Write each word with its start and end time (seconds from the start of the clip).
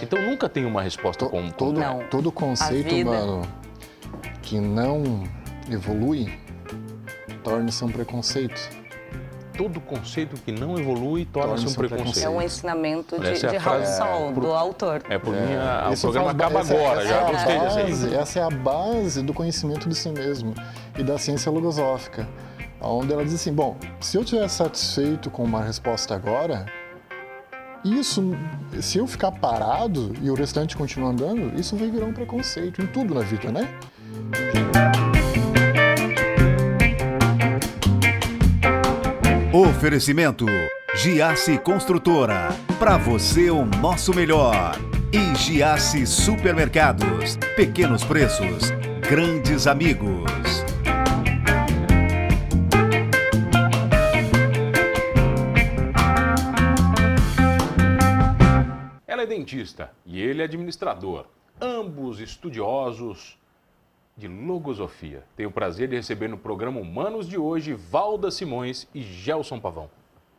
É. 0.00 0.04
Então 0.04 0.20
nunca 0.22 0.48
tem 0.48 0.64
uma 0.64 0.82
resposta 0.82 1.24
to, 1.24 1.30
com 1.30 1.48
todo, 1.50 1.80
não. 1.80 2.00
todo 2.10 2.32
conceito 2.32 2.94
humano 2.94 3.42
que 4.42 4.58
não 4.58 5.24
evolui 5.70 6.32
torna-se 7.42 7.84
um 7.84 7.88
preconceito 7.88 8.78
todo 9.58 9.80
conceito 9.80 10.40
que 10.40 10.52
não 10.52 10.78
evolui 10.78 11.24
torna-se 11.24 11.66
um 11.66 11.74
preconceito. 11.74 12.24
É 12.24 12.28
um 12.28 12.40
ensinamento 12.40 13.18
de, 13.20 13.26
é 13.26 13.32
de 13.32 13.56
Raul 13.56 13.84
Sol, 13.84 14.32
do 14.32 14.52
autor. 14.52 15.02
É, 15.10 15.18
por 15.18 15.34
é. 15.34 15.40
mim, 15.40 15.54
a, 15.56 15.90
o 15.92 16.00
programa 16.00 16.30
acaba 16.30 16.60
agora, 16.60 17.04
já 17.04 17.16
é 17.16 17.58
base, 17.58 18.14
Essa 18.14 18.38
é 18.38 18.42
a 18.44 18.50
base 18.50 19.20
do 19.20 19.34
conhecimento 19.34 19.88
de 19.88 19.96
si 19.96 20.10
mesmo 20.10 20.54
e 20.96 21.02
da 21.02 21.18
ciência 21.18 21.50
logosófica, 21.50 22.28
onde 22.80 23.12
ela 23.12 23.24
diz 23.24 23.34
assim, 23.34 23.52
bom, 23.52 23.76
se 23.98 24.16
eu 24.16 24.22
estiver 24.22 24.46
satisfeito 24.46 25.28
com 25.28 25.42
uma 25.42 25.60
resposta 25.60 26.14
agora, 26.14 26.66
isso, 27.84 28.36
se 28.80 28.98
eu 28.98 29.06
ficar 29.06 29.32
parado 29.32 30.12
e 30.22 30.30
o 30.30 30.34
restante 30.34 30.76
continuar 30.76 31.10
andando, 31.10 31.58
isso 31.58 31.76
vai 31.76 31.90
virar 31.90 32.06
um 32.06 32.12
preconceito 32.12 32.82
em 32.82 32.86
tudo 32.86 33.14
na 33.14 33.20
vida, 33.20 33.50
né? 33.50 33.68
Oferecimento 39.52 40.46
Giasse 40.96 41.58
Construtora. 41.58 42.48
Para 42.78 42.96
você 42.96 43.50
o 43.50 43.64
nosso 43.64 44.12
melhor. 44.12 44.76
E 45.12 45.34
Giasse 45.36 46.06
Supermercados. 46.06 47.38
Pequenos 47.56 48.04
preços, 48.04 48.70
grandes 49.08 49.66
amigos. 49.66 50.47
Dentista 59.38 59.92
e 60.04 60.20
ele 60.20 60.42
é 60.42 60.44
administrador. 60.44 61.26
Ambos 61.60 62.20
estudiosos 62.20 63.38
de 64.16 64.26
Logosofia. 64.26 65.24
Tenho 65.36 65.48
o 65.48 65.52
prazer 65.52 65.88
de 65.88 65.96
receber 65.96 66.28
no 66.28 66.36
programa 66.36 66.80
Humanos 66.80 67.28
de 67.28 67.38
hoje 67.38 67.72
Valda 67.72 68.30
Simões 68.30 68.88
e 68.92 69.00
Gelson 69.00 69.60
Pavão. 69.60 69.88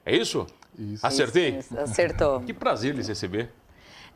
É 0.05 0.15
isso? 0.15 0.45
Isso. 0.77 1.05
Acertei? 1.05 1.57
Isso, 1.57 1.73
isso. 1.73 1.79
Acertou. 1.79 2.41
Que 2.45 2.53
prazer 2.53 2.93
lhes 2.95 3.07
receber. 3.07 3.51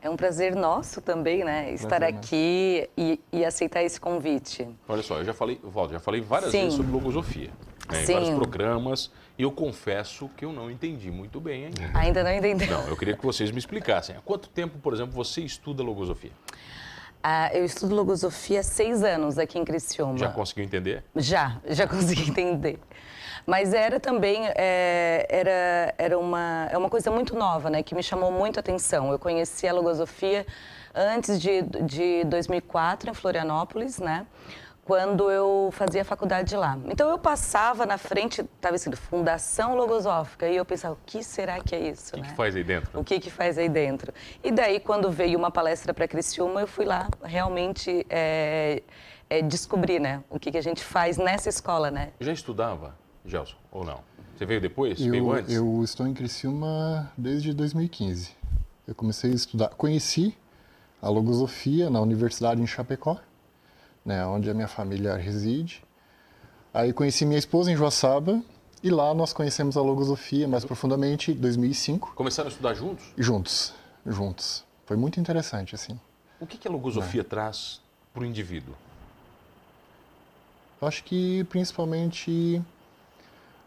É 0.02 0.09
um 0.09 0.17
prazer 0.17 0.54
nosso 0.54 1.02
também, 1.02 1.45
né? 1.45 1.72
Estar 1.73 2.00
prazer, 2.00 2.16
aqui 2.16 2.89
e, 2.98 3.20
e, 3.31 3.45
aceitar 3.45 3.84
esse 3.84 4.02
convite. 4.02 4.67
Olha 4.86 5.02
só, 5.02 5.20
eu 5.20 5.23
já 5.23 5.34
falei, 5.34 5.58
Valda, 5.64 5.94
já 5.94 6.00
falei 6.00 6.20
várias 6.20 6.52
Sim. 6.52 6.64
vezes 6.64 6.73
sobre 6.73 6.92
logosofia. 6.92 7.52
Né, 7.92 8.03
em 8.03 8.06
vários 8.06 8.30
programas. 8.30 9.12
E 9.38 9.44
eu 9.44 9.52
confesso 9.52 10.30
que 10.38 10.45
eu 10.45 10.53
não 10.53 10.70
entendi 10.70 11.09
muito 11.09 11.39
bem 11.39 11.66
ainda. 11.66 11.89
Ainda 11.98 12.23
não 12.23 12.31
entendi. 12.31 12.67
Não, 12.67 12.88
eu 12.88 12.95
queria 12.95 13.17
que 13.17 13.26
vocês 13.26 13.50
me 13.52 13.58
explicassem. 13.58 14.16
Há 14.16 14.22
quanto 14.22 14.48
tempo, 14.48 14.78
por 14.78 14.94
exemplo, 14.94 15.14
você 15.14 15.42
estuda 15.42 15.81
logosofia? 15.81 16.31
Ah, 17.23 17.50
eu 17.54 17.64
estudo 17.64 17.95
logosofia 17.95 18.59
há 18.59 18.64
seis 18.64 19.02
anos 19.02 19.38
aqui 19.38 19.58
em 19.58 19.64
Criciúma. 19.64 20.17
Já 20.17 20.30
conseguiu 20.30 20.66
entender? 20.66 21.04
Já, 21.16 21.59
já 21.66 21.88
consegui 21.88 22.30
entender. 22.30 22.80
Mas 23.45 23.73
era 23.73 24.00
também 24.00 24.45
é, 24.56 25.26
era, 25.30 25.95
era 25.98 26.20
uma, 26.20 26.67
é 26.72 26.78
uma 26.78 26.89
coisa 26.89 27.09
muito 27.11 27.36
nova, 27.36 27.70
né, 27.70 27.84
que 27.84 27.95
me 27.95 28.04
chamou 28.04 28.31
muito 28.31 28.58
a 28.58 28.61
atenção. 28.61 29.11
Eu 29.11 29.20
conheci 29.20 29.67
a 29.67 29.73
logosofia 29.73 30.45
antes 30.94 31.42
de, 31.42 31.61
de 31.61 32.23
2004 32.26 33.09
em 33.09 33.14
Florianópolis, 33.14 34.00
né? 34.00 34.26
Quando 34.86 35.31
eu 35.31 35.70
fazia 35.72 36.03
faculdade 36.03 36.56
lá. 36.56 36.78
Então 36.86 37.09
eu 37.09 37.17
passava 37.17 37.86
na 37.86 37.98
frente, 37.98 38.42
estava 38.42 38.76
escrito 38.76 38.98
Fundação 38.98 39.76
Logosófica, 39.76 40.48
e 40.48 40.58
eu 40.58 40.66
pensava, 40.66 40.94
o 40.95 40.98
que 41.06 41.23
será 41.23 41.59
que 41.59 41.73
é 41.73 41.89
isso? 41.89 42.09
O 42.09 42.16
que, 42.16 42.22
né? 42.22 42.30
que 42.30 42.36
faz 42.36 42.56
aí 42.56 42.64
dentro? 42.64 43.00
O 43.00 43.04
que, 43.04 43.20
que 43.20 43.30
faz 43.30 43.58
aí 43.58 43.70
dentro? 43.70 44.14
E 44.44 44.52
daí, 44.52 44.80
quando 44.80 45.09
veio 45.09 45.38
uma 45.38 45.50
palestra 45.50 45.94
para 45.94 46.08
Criciúma, 46.08 46.61
eu 46.61 46.67
fui 46.67 46.86
lá 46.86 47.08
realmente 47.23 48.06
é, 48.09 48.84
é, 49.30 49.42
descobrir 49.42 50.00
né, 50.00 50.23
o 50.30 50.38
que, 50.38 50.52
que 50.52 50.58
a 50.58 50.64
gente 50.64 50.84
faz 50.84 51.17
nessa 51.17 51.50
escola. 51.50 51.89
Né? 51.89 52.11
Já 52.20 52.34
estudava, 52.34 52.95
Gelson, 53.26 53.55
ou 53.71 53.86
não? 53.86 54.02
Você 54.36 54.45
veio 54.45 54.60
depois? 54.60 55.00
Eu, 55.00 55.11
veio 55.11 55.32
antes? 55.32 55.54
Eu 55.54 55.82
estou 55.83 56.05
em 56.08 56.14
Criciúma 56.14 57.11
desde 57.17 57.54
2015. 57.54 58.32
Eu 58.86 58.95
comecei 58.95 59.32
a 59.32 59.36
estudar, 59.36 59.70
conheci 59.70 60.36
a 61.02 61.08
logosofia 61.08 61.89
na 61.89 62.02
universidade 62.02 62.61
em 62.61 62.67
Chapecó, 62.67 63.17
né, 64.05 64.25
onde 64.25 64.49
a 64.49 64.53
minha 64.53 64.67
família 64.67 65.15
reside. 65.15 65.83
Aí 66.73 66.91
conheci 66.91 67.25
minha 67.25 67.39
esposa 67.39 67.71
em 67.71 67.75
Joaçaba 67.75 68.41
e 68.81 68.89
lá 68.89 69.14
nós 69.14 69.31
conhecemos 69.31 69.77
a 69.77 69.81
logosofia 69.81 70.47
mais 70.47 70.65
profundamente 70.65 71.31
em 71.31 71.36
2005. 71.36 72.14
Começaram 72.15 72.49
a 72.49 72.52
estudar 72.52 72.73
juntos? 72.73 73.05
Juntos, 73.17 73.73
juntos. 74.05 74.65
Foi 74.86 74.97
muito 74.97 75.19
interessante, 75.19 75.75
assim. 75.75 75.99
O 76.39 76.45
que, 76.45 76.58
que 76.58 76.67
a 76.67 76.71
logosofia 76.71 77.21
é. 77.21 77.23
traz 77.23 77.80
para 78.14 78.23
o 78.23 78.25
indivíduo? 78.25 78.75
Eu 80.81 80.87
acho 80.87 81.03
que 81.05 81.45
principalmente 81.45 82.61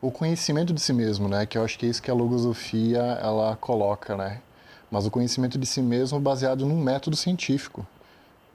o 0.02 0.10
conhecimento 0.10 0.74
de 0.74 0.80
si 0.80 0.92
mesmo, 0.92 1.28
né? 1.28 1.46
Que 1.46 1.56
eu 1.56 1.64
acho 1.64 1.78
que 1.78 1.86
é 1.86 1.88
isso 1.88 2.02
que 2.02 2.10
a 2.10 2.14
logosofia 2.14 2.98
ela 2.98 3.56
coloca, 3.56 4.16
né? 4.16 4.42
Mas 4.90 5.06
o 5.06 5.10
conhecimento 5.10 5.58
de 5.58 5.64
si 5.64 5.80
mesmo 5.80 6.20
baseado 6.20 6.66
num 6.66 6.78
método 6.78 7.16
científico. 7.16 7.86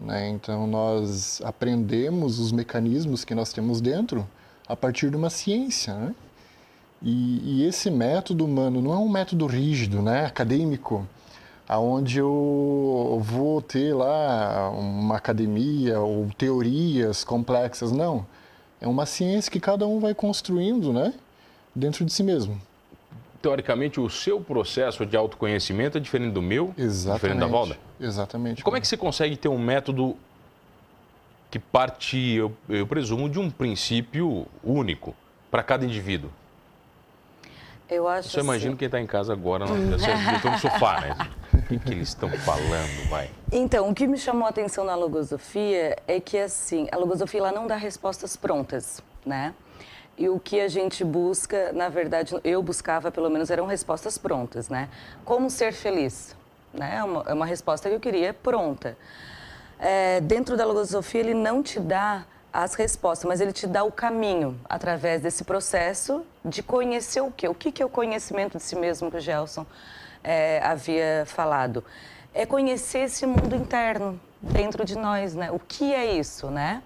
Né? 0.02 0.30
Então, 0.30 0.66
nós 0.66 1.42
aprendemos 1.44 2.40
os 2.40 2.52
mecanismos 2.52 3.24
que 3.24 3.36
nós 3.36 3.54
temos 3.54 3.80
dentro 3.80 4.28
a 4.68 4.76
partir 4.76 5.10
de 5.10 5.16
uma 5.16 5.30
ciência. 5.30 5.94
Né? 5.94 6.16
E, 7.02 7.62
e, 7.62 7.66
esse 7.66 7.90
método 7.92 8.46
humano 8.46 8.82
não 8.82 8.94
é 8.94 8.98
um 8.98 9.10
método 9.10 9.46
rígido, 9.46 10.02
né? 10.02 10.26
acadêmico, 10.26 11.08
aonde 11.68 12.20
eu 12.20 13.22
vou 13.24 13.62
ter 13.62 13.94
lá 13.94 14.70
uma 14.72 15.18
academia 15.18 16.00
ou 16.00 16.30
teorias 16.38 17.24
complexas. 17.24 17.92
Não. 17.92 18.26
É 18.80 18.88
uma 18.88 19.06
ciência 19.06 19.52
que 19.52 19.60
cada 19.60 19.88
um 19.88 20.00
vai 20.00 20.16
construindo 20.16 20.92
né? 20.92 21.14
dentro 21.76 22.04
de 22.04 22.12
si 22.12 22.24
mesmo 22.24 22.60
teoricamente, 23.42 24.00
o 24.00 24.10
seu 24.10 24.40
processo 24.40 25.06
de 25.06 25.18
autoconhecimento 25.18 25.98
é 25.98 26.02
diferente 26.02 26.34
do 26.34 26.42
meu, 26.42 26.74
Exatamente. 26.78 27.22
diferente 27.22 27.40
da 27.40 27.48
Valda? 27.48 27.78
Exatamente. 28.00 28.64
Como 28.64 28.78
é 28.78 28.82
que 28.82 28.88
você 28.88 28.98
consegue 28.98 29.36
ter 29.36 29.48
um 29.48 29.58
método 29.58 30.16
que 31.50 31.60
parte, 31.60 32.18
eu, 32.18 32.56
eu 32.70 32.88
presumo, 32.88 33.30
de 33.30 33.40
um 33.40 33.50
princípio 33.50 34.46
único 34.64 35.16
para 35.50 35.64
cada 35.64 35.84
indivíduo? 35.84 36.30
Eu 37.90 38.08
acho 38.08 38.30
Você 38.30 38.40
assim... 38.40 38.48
imagina 38.48 38.76
quem 38.78 38.86
está 38.86 39.02
em 39.02 39.06
casa 39.06 39.34
agora, 39.34 39.66
estou 39.66 40.52
no 40.52 40.60
sofá, 40.60 41.02
né? 41.02 41.18
O 41.54 41.62
que, 41.64 41.78
que 41.78 41.92
eles 41.92 42.08
estão 42.08 42.30
falando, 42.30 43.10
vai? 43.10 43.30
Então, 43.52 43.90
o 43.90 43.94
que 43.94 44.08
me 44.08 44.18
chamou 44.18 44.46
a 44.46 44.50
atenção 44.50 44.86
na 44.86 44.96
logosofia 44.96 45.98
é 46.08 46.20
que, 46.22 46.38
assim, 46.38 46.88
a 46.90 46.96
logosofia 46.96 47.42
ela 47.42 47.52
não 47.52 47.68
dá 47.68 47.76
respostas 47.76 48.38
prontas, 48.38 49.04
né? 49.26 49.54
E 50.18 50.30
o 50.30 50.40
que 50.40 50.60
a 50.60 50.68
gente 50.68 51.04
busca, 51.04 51.72
na 51.74 51.90
verdade, 51.90 52.36
eu 52.44 52.62
buscava 52.62 53.12
pelo 53.12 53.30
menos 53.30 53.50
eram 53.50 53.66
respostas 53.66 54.18
prontas, 54.18 54.70
né? 54.70 54.90
Como 55.26 55.50
ser 55.50 55.74
feliz? 55.74 56.36
Né? 56.74 56.98
É 56.98 57.04
uma, 57.04 57.24
é 57.28 57.34
uma 57.34 57.46
resposta 57.46 57.90
que 57.90 57.96
eu 57.96 58.00
queria 58.00 58.34
pronta. 58.34 58.98
É, 59.80 60.22
dentro 60.22 60.56
da 60.56 60.66
logosofia, 60.66 61.22
ele 61.22 61.34
não 61.34 61.64
te 61.64 61.80
dá 61.80 62.26
as 62.54 62.76
respostas, 62.76 63.26
mas 63.28 63.40
ele 63.40 63.54
te 63.54 63.66
dá 63.66 63.84
o 63.84 63.92
caminho 63.92 64.60
através 64.70 65.22
desse 65.22 65.44
processo 65.44 66.26
de 66.44 66.62
conhecer 66.62 67.22
o 67.22 67.32
quê? 67.32 67.48
O 67.48 67.56
que, 67.56 67.72
que 67.72 67.82
é 67.82 67.86
o 67.86 67.90
conhecimento 67.90 68.58
de 68.58 68.64
si 68.64 68.76
mesmo 68.76 69.10
que 69.10 69.18
o 69.18 69.20
Gelson 69.20 69.66
é, 70.24 70.62
havia 70.64 71.24
falado? 71.26 71.84
É 72.34 72.46
conhecer 72.46 73.00
esse 73.00 73.26
mundo 73.26 73.56
interno 73.56 74.20
dentro 74.42 74.84
de 74.84 74.98
nós, 74.98 75.34
né? 75.34 75.52
O 75.52 75.60
que 75.60 75.94
é 75.94 76.14
isso, 76.14 76.48
né? 76.50 76.82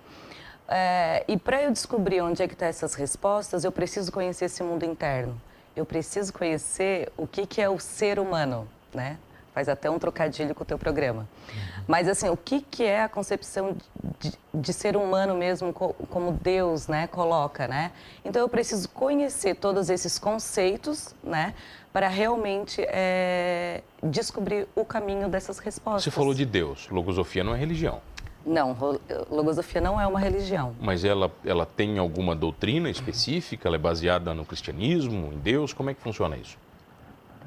É, 0.68 1.24
e 1.28 1.38
para 1.38 1.62
eu 1.62 1.72
descobrir 1.72 2.22
onde 2.22 2.42
é 2.42 2.48
que 2.48 2.54
estão 2.54 2.66
tá 2.66 2.70
essas 2.70 2.96
respostas, 2.96 3.64
eu 3.64 3.72
preciso 3.72 4.12
conhecer 4.12 4.46
esse 4.46 4.64
mundo 4.64 4.84
interno. 4.84 5.40
Eu 5.76 5.86
preciso 5.86 6.34
conhecer 6.34 7.12
o 7.18 7.28
que, 7.28 7.46
que 7.46 7.62
é 7.62 7.70
o 7.70 7.80
ser 7.80 8.18
humano, 8.18 8.68
né? 8.94 9.18
Faz 9.54 9.70
até 9.70 9.90
um 9.90 9.98
trocadilho 9.98 10.54
com 10.54 10.64
o 10.64 10.66
teu 10.66 10.78
programa. 10.78 11.22
Uhum. 11.48 11.84
Mas, 11.88 12.10
assim, 12.10 12.28
o 12.30 12.36
que, 12.36 12.60
que 12.60 12.84
é 12.84 13.04
a 13.04 13.10
concepção 13.10 13.78
de, 14.20 14.34
de 14.54 14.74
ser 14.74 14.98
humano 14.98 15.34
mesmo, 15.36 15.72
como 15.72 16.34
Deus, 16.34 16.88
né, 16.88 17.08
coloca, 17.08 17.66
né? 17.68 17.92
Então, 18.24 18.42
eu 18.42 18.50
preciso 18.50 18.90
conhecer 18.90 19.56
todos 19.56 19.90
esses 19.90 20.20
conceitos, 20.20 21.16
né? 21.24 21.54
Para 21.94 22.10
realmente 22.10 22.82
é, 22.86 23.82
descobrir 24.04 24.68
o 24.76 24.84
caminho 24.84 25.30
dessas 25.30 25.60
respostas. 25.60 26.04
Você 26.04 26.12
falou 26.12 26.34
de 26.34 26.46
Deus. 26.46 26.90
Logosofia 26.90 27.44
não 27.44 27.56
é 27.56 27.58
religião. 27.58 28.02
Não, 28.46 28.76
logosofia 29.30 29.82
não 29.82 30.00
é 30.00 30.06
uma 30.06 30.20
religião. 30.20 30.76
Mas 30.80 31.04
ela, 31.04 31.32
ela 31.44 31.66
tem 31.66 31.98
alguma 31.98 32.36
doutrina 32.36 32.90
específica? 32.90 33.68
Ela 33.68 33.76
é 33.78 33.80
baseada 33.80 34.34
no 34.36 34.46
cristianismo, 34.46 35.32
em 35.34 35.38
Deus? 35.40 35.74
Como 35.74 35.90
é 35.90 35.94
que 35.96 36.02
funciona 36.02 36.38
isso? 36.38 36.56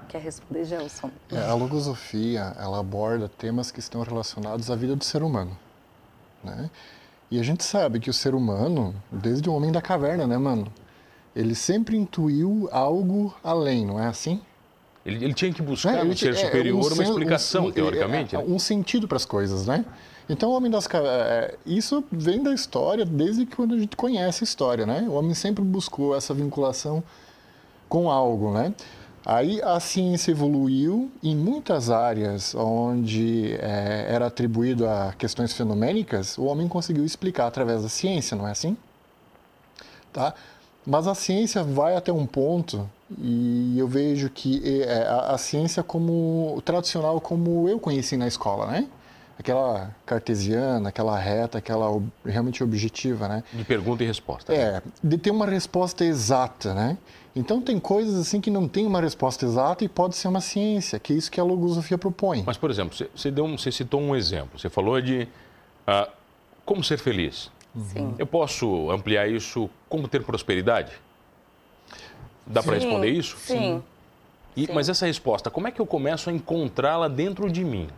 Quer 0.09 0.21
responder, 0.21 0.65
Gelson? 0.65 1.11
É, 1.31 1.39
a 1.39 1.55
logosofia, 1.55 2.53
ela 2.59 2.81
aborda 2.81 3.29
temas 3.29 3.71
que 3.71 3.79
estão 3.79 4.03
relacionados 4.03 4.71
à 4.71 4.75
vida 4.75 4.97
do 4.97 5.05
ser 5.05 5.23
humano. 5.23 5.57
Né? 6.43 6.69
E 7.31 7.39
a 7.39 7.43
gente 7.45 7.63
sabe 7.63 8.01
que 8.01 8.11
o 8.11 8.15
ser 8.15 8.35
humano, 8.35 8.95
desde 9.13 9.49
o 9.49 9.55
homem 9.55 9.71
da 9.71 9.83
caverna, 9.83 10.27
né, 10.27 10.37
mano? 10.39 10.67
Ele 11.37 11.55
sempre 11.55 11.97
intuiu 11.97 12.69
algo 12.73 13.33
além, 13.45 13.87
não 13.87 14.01
é 14.03 14.07
assim? 14.07 14.41
Ele, 15.07 15.25
ele 15.27 15.35
tinha 15.35 15.53
que 15.53 15.63
buscar 15.63 15.93
É, 15.95 15.97
no 15.99 16.07
ele 16.11 16.17
ser 16.17 16.33
tinha- 16.35 16.43
é, 16.43 16.47
superior 16.47 16.91
um 16.91 16.95
uma 16.95 17.03
explicação, 17.05 17.67
um- 17.67 17.71
teoricamente. 17.71 18.35
é, 18.35 18.39
né? 18.39 18.45
Um 18.49 18.59
sentido 18.59 19.07
para 19.07 19.17
as 19.17 19.25
coisas, 19.25 19.67
né? 19.67 19.85
Então, 20.29 20.51
o 20.51 20.53
homem 20.53 20.71
das 20.71 20.87
ca- 20.87 20.99
é, 21.03 21.57
isso 21.65 22.05
vem 22.13 22.43
da 22.43 22.53
história 22.53 23.05
desde 23.05 23.47
que 23.47 23.57
quando 23.57 23.75
a 23.75 23.79
gente 23.79 23.97
conhece 23.97 24.45
a 24.45 24.47
história, 24.47 24.85
né? 24.85 25.07
O 25.09 25.13
homem 25.15 25.33
sempre 25.35 25.65
buscou 25.65 26.15
essa 26.15 26.35
vinculação 26.35 27.03
com 27.89 28.11
algo, 28.11 28.53
né? 28.53 28.75
Aí 29.25 29.61
a 29.63 29.79
ciência 29.81 30.31
evoluiu 30.31 31.11
em 31.23 31.35
muitas 31.37 31.91
áreas 31.91 32.55
onde 32.55 33.55
é, 33.55 34.07
era 34.09 34.27
atribuído 34.27 34.89
a 34.89 35.13
questões 35.17 35.53
fenomênicas, 35.53 36.39
o 36.39 36.45
homem 36.45 36.69
conseguiu 36.69 37.05
explicar 37.05 37.47
através 37.47 37.83
da 37.83 37.89
ciência, 37.89 38.37
não 38.37 38.47
é 38.47 38.53
assim? 38.53 38.77
Tá? 40.13 40.35
Mas 40.87 41.07
a 41.07 41.15
ciência 41.15 41.63
vai 41.63 41.97
até 41.97 42.13
um 42.13 42.27
ponto 42.27 42.89
e 43.19 43.77
eu 43.79 43.87
vejo 43.87 44.31
que 44.31 44.63
é, 44.83 45.03
a, 45.07 45.33
a 45.33 45.39
ciência 45.39 45.83
como 45.83 46.63
tradicional 46.65 47.21
como 47.21 47.69
eu 47.69 47.79
conheci 47.79 48.17
na 48.17 48.27
escola, 48.27 48.67
né? 48.67 48.87
Aquela 49.39 49.95
cartesiana, 50.05 50.89
aquela 50.89 51.17
reta, 51.17 51.59
aquela 51.59 51.87
realmente 52.27 52.63
objetiva, 52.65 53.29
né? 53.29 53.45
De 53.53 53.63
pergunta 53.65 54.03
e 54.03 54.07
resposta. 54.07 54.53
né? 54.53 54.59
É, 54.59 54.83
de 55.03 55.17
ter 55.17 55.31
uma 55.31 55.47
resposta 55.47 56.05
exata, 56.05 56.75
né? 56.75 56.99
Então 57.37 57.61
tem 57.61 57.79
coisas 57.79 58.17
assim 58.19 58.41
que 58.41 58.51
não 58.51 58.67
tem 58.67 58.85
uma 58.85 59.01
resposta 59.01 59.45
exata 59.45 59.85
e 59.85 59.89
pode 59.89 60.17
ser 60.17 60.27
uma 60.27 60.41
ciência, 60.41 60.99
que 60.99 61.13
é 61.13 61.17
isso 61.17 61.31
que 61.31 61.39
a 61.39 61.45
logosofia 61.45 61.97
propõe. 61.97 62.43
Mas, 62.45 62.57
por 62.57 62.69
exemplo, 62.69 62.97
você, 62.97 63.09
você 63.15 63.31
deu 63.31 63.45
um- 63.45 63.57
você 63.57 63.71
citou 63.71 64.01
um 64.01 64.17
exemplo. 64.17 64.59
Você 64.59 64.69
falou 64.69 65.01
de 65.01 65.29
ah, 65.87 66.09
como 66.65 66.83
ser 66.83 66.99
feliz. 66.99 67.49
Sim. 67.93 68.15
Eu 68.19 68.27
posso 68.27 68.91
ampliar 68.91 69.29
isso 69.31 69.71
como 69.89 70.09
ter 70.09 70.25
prosperidade? 70.25 70.91
Dá 72.45 72.61
para 72.63 72.73
Sim, 72.81 72.87
responder 72.87 73.09
isso? 73.11 73.37
Sim. 73.39 73.83
E- 74.57 74.67
sim. 74.67 74.73
mas 74.73 74.89
essa 74.89 75.07
resposta, 75.07 75.49
como 75.49 75.69
é 75.69 75.71
que 75.71 75.81
eu 75.81 75.87
começo 75.87 76.29
a 76.29 76.33
encontrá-la 76.33 77.07
dentro 77.07 77.49
de 77.53 77.63
mim? 77.65 77.89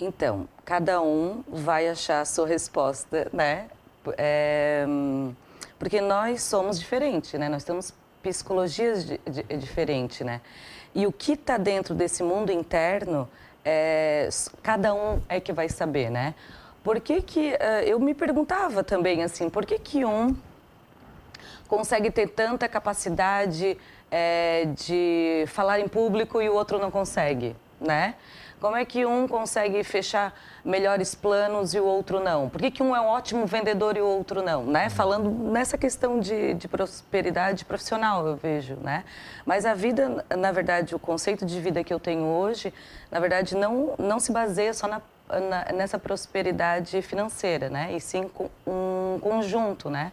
Então, 0.00 0.48
cada 0.64 1.00
um 1.02 1.42
vai 1.48 1.88
achar 1.88 2.20
a 2.20 2.24
sua 2.24 2.46
resposta, 2.46 3.28
né? 3.32 3.66
É, 4.16 4.86
porque 5.78 6.00
nós 6.00 6.42
somos 6.42 6.78
diferentes, 6.78 7.32
né? 7.38 7.48
Nós 7.48 7.64
temos 7.64 7.92
psicologias 8.22 9.04
di- 9.04 9.20
di- 9.28 9.56
diferentes, 9.56 10.20
né? 10.24 10.40
E 10.94 11.06
o 11.06 11.12
que 11.12 11.32
está 11.32 11.56
dentro 11.58 11.94
desse 11.94 12.22
mundo 12.22 12.50
interno, 12.50 13.28
é, 13.64 14.28
cada 14.62 14.94
um 14.94 15.20
é 15.28 15.38
que 15.38 15.52
vai 15.52 15.68
saber, 15.68 16.10
né? 16.10 16.34
Por 16.82 16.98
que 16.98 17.20
que... 17.20 17.54
eh, 17.60 17.84
eu 17.86 18.00
me 18.00 18.14
perguntava 18.14 18.82
também, 18.82 19.22
assim, 19.22 19.50
por 19.50 19.66
que 19.66 19.78
que 19.78 20.02
um 20.04 20.34
consegue 21.68 22.10
ter 22.10 22.28
tanta 22.28 22.66
capacidade 22.68 23.76
é, 24.10 24.64
de 24.74 25.44
falar 25.48 25.78
em 25.78 25.86
público 25.86 26.40
e 26.40 26.48
o 26.48 26.54
outro 26.54 26.78
não 26.78 26.90
consegue, 26.90 27.54
né? 27.78 28.14
Como 28.60 28.76
é 28.76 28.84
que 28.84 29.06
um 29.06 29.26
consegue 29.26 29.82
fechar 29.82 30.34
melhores 30.64 31.14
planos 31.14 31.72
e 31.72 31.80
o 31.80 31.84
outro 31.86 32.20
não? 32.20 32.48
Por 32.48 32.60
que, 32.60 32.70
que 32.70 32.82
um 32.82 32.94
é 32.94 33.00
um 33.00 33.06
ótimo 33.06 33.46
vendedor 33.46 33.96
e 33.96 34.00
o 34.02 34.06
outro 34.06 34.42
não, 34.42 34.64
né? 34.64 34.90
Falando 34.90 35.30
nessa 35.30 35.78
questão 35.78 36.20
de, 36.20 36.52
de 36.54 36.68
prosperidade 36.68 37.64
profissional, 37.64 38.26
eu 38.26 38.36
vejo, 38.36 38.76
né? 38.76 39.04
Mas 39.46 39.64
a 39.64 39.72
vida, 39.72 40.24
na 40.36 40.52
verdade, 40.52 40.94
o 40.94 40.98
conceito 40.98 41.46
de 41.46 41.58
vida 41.58 41.82
que 41.82 41.92
eu 41.92 41.98
tenho 41.98 42.24
hoje, 42.24 42.72
na 43.10 43.18
verdade, 43.18 43.56
não, 43.56 43.94
não 43.98 44.20
se 44.20 44.30
baseia 44.30 44.74
só 44.74 44.86
na, 44.86 45.00
na- 45.28 45.72
nessa 45.74 45.98
prosperidade 45.98 47.00
financeira, 47.00 47.70
né? 47.70 47.94
E 47.94 48.00
sim 48.00 48.28
com 48.28 48.50
um 48.66 49.18
conjunto, 49.20 49.88
né? 49.88 50.12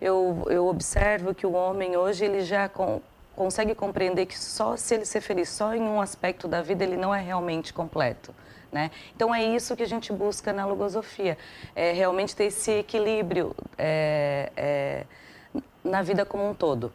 eu, 0.00 0.44
eu 0.50 0.66
observo 0.66 1.32
que 1.32 1.46
o 1.46 1.52
homem 1.52 1.96
hoje 1.96 2.24
ele 2.24 2.40
já 2.42 2.68
com- 2.68 3.00
consegue 3.34 3.74
compreender 3.74 4.26
que 4.26 4.38
só 4.38 4.76
se 4.76 4.94
ele 4.94 5.04
ser 5.04 5.20
feliz 5.20 5.48
só 5.48 5.74
em 5.74 5.82
um 5.82 6.00
aspecto 6.00 6.46
da 6.46 6.62
vida 6.62 6.84
ele 6.84 6.96
não 6.96 7.14
é 7.14 7.20
realmente 7.20 7.72
completo. 7.72 8.34
Né? 8.70 8.90
Então 9.14 9.34
é 9.34 9.44
isso 9.44 9.76
que 9.76 9.82
a 9.82 9.88
gente 9.88 10.12
busca 10.12 10.52
na 10.52 10.64
logosofia, 10.64 11.36
é 11.76 11.92
realmente 11.92 12.34
ter 12.34 12.44
esse 12.44 12.70
equilíbrio 12.70 13.54
é, 13.76 14.50
é, 14.56 15.04
na 15.84 16.00
vida 16.00 16.24
como 16.24 16.48
um 16.48 16.54
todo. 16.54 16.90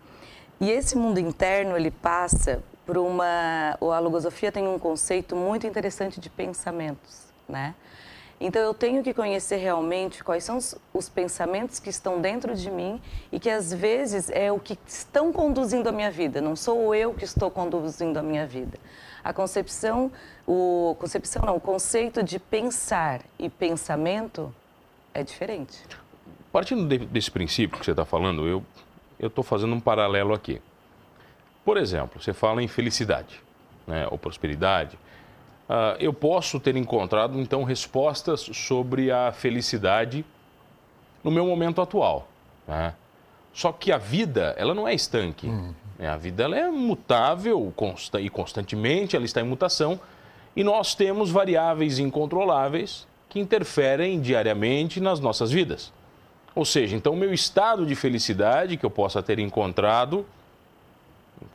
E 0.60 0.72
esse 0.72 0.98
mundo 0.98 1.20
interno 1.20 1.78
ele 1.78 1.92
passa 1.92 2.64
por 2.84 2.98
uma, 2.98 3.78
a 3.80 4.00
logosofia 4.00 4.52
tem 4.52 4.68
um 4.68 4.80
conceito 4.80 5.36
muito 5.36 5.68
interessante 5.68 6.20
de 6.20 6.30
pensamentos, 6.30 7.28
né? 7.48 7.76
Então 8.40 8.62
eu 8.62 8.74
tenho 8.74 9.02
que 9.04 9.14
conhecer 9.16 9.58
realmente 9.58 10.24
quais 10.24 10.44
são 10.44 10.58
os, 10.58 10.76
os 10.94 11.10
pensamentos 11.10 11.80
que 11.80 11.90
estão 11.90 12.22
dentro 12.22 12.54
de 12.56 12.70
mim 12.70 13.02
e 13.32 13.40
que 13.40 13.50
às 13.50 13.74
vezes 13.74 14.30
é 14.30 14.52
o 14.52 14.60
que 14.60 14.78
estão 14.86 15.34
conduzindo 15.34 15.90
a 15.90 15.92
minha 15.92 16.12
vida, 16.12 16.40
não 16.40 16.56
sou 16.56 16.94
eu 16.94 17.14
que 17.14 17.24
estou 17.24 17.50
conduzindo 17.50 18.18
a 18.18 18.22
minha 18.24 18.46
vida. 18.46 18.78
A 19.24 19.34
concepção, 19.34 20.12
o 20.46 20.96
concepção 21.00 21.44
não, 21.44 21.56
o 21.56 21.60
conceito 21.60 22.22
de 22.22 22.38
pensar 22.40 23.22
e 23.40 23.50
pensamento 23.50 24.54
é 25.14 25.24
diferente. 25.24 25.84
Partindo 26.52 26.88
de- 26.88 27.06
desse 27.08 27.32
princípio 27.32 27.80
que 27.80 27.86
você 27.86 27.92
está 27.92 28.06
falando, 28.06 28.48
eu 28.48 28.64
estou 29.20 29.44
fazendo 29.44 29.74
um 29.74 29.80
paralelo 29.80 30.34
aqui. 30.34 30.62
Por 31.66 31.76
exemplo, 31.76 32.22
você 32.22 32.34
fala 32.34 32.62
em 32.62 32.68
felicidade 32.68 33.42
né, 33.88 34.08
ou 34.12 34.18
prosperidade. 34.18 34.98
Ah, 35.70 35.96
eu 36.00 36.14
posso 36.14 36.60
ter 36.60 36.76
encontrado, 36.76 37.40
então, 37.40 37.64
respostas 37.64 38.42
sobre 38.54 39.12
a 39.12 39.32
felicidade 39.32 40.24
no 41.24 41.32
meu 41.32 41.46
momento 41.46 41.82
atual. 41.82 42.28
né? 42.68 42.94
Só 43.54 43.72
que 43.72 43.92
a 43.92 43.98
vida, 43.98 44.54
ela 44.58 44.74
não 44.76 44.88
é 44.88 44.94
estanque. 44.94 45.48
né? 45.98 46.08
A 46.10 46.16
vida 46.16 46.44
ela 46.44 46.56
é 46.58 46.70
mutável 46.70 47.74
consta- 47.76 48.22
e 48.22 48.30
constantemente 48.30 49.16
ela 49.16 49.26
está 49.26 49.42
em 49.42 49.46
mutação. 49.46 50.00
E 50.56 50.64
nós 50.64 50.94
temos 50.96 51.30
variáveis 51.32 51.98
incontroláveis 52.00 53.08
que 53.30 53.40
interferem 53.40 54.20
diariamente 54.22 55.00
nas 55.02 55.20
nossas 55.20 55.52
vidas. 55.52 55.92
Ou 56.56 56.64
seja, 56.66 56.96
então 56.96 57.14
o 57.14 57.18
meu 57.18 57.34
estado 57.34 57.86
de 57.86 57.94
felicidade 57.96 58.78
que 58.78 58.86
eu 58.86 58.90
possa 58.90 59.22
ter 59.24 59.38
encontrado 59.40 60.26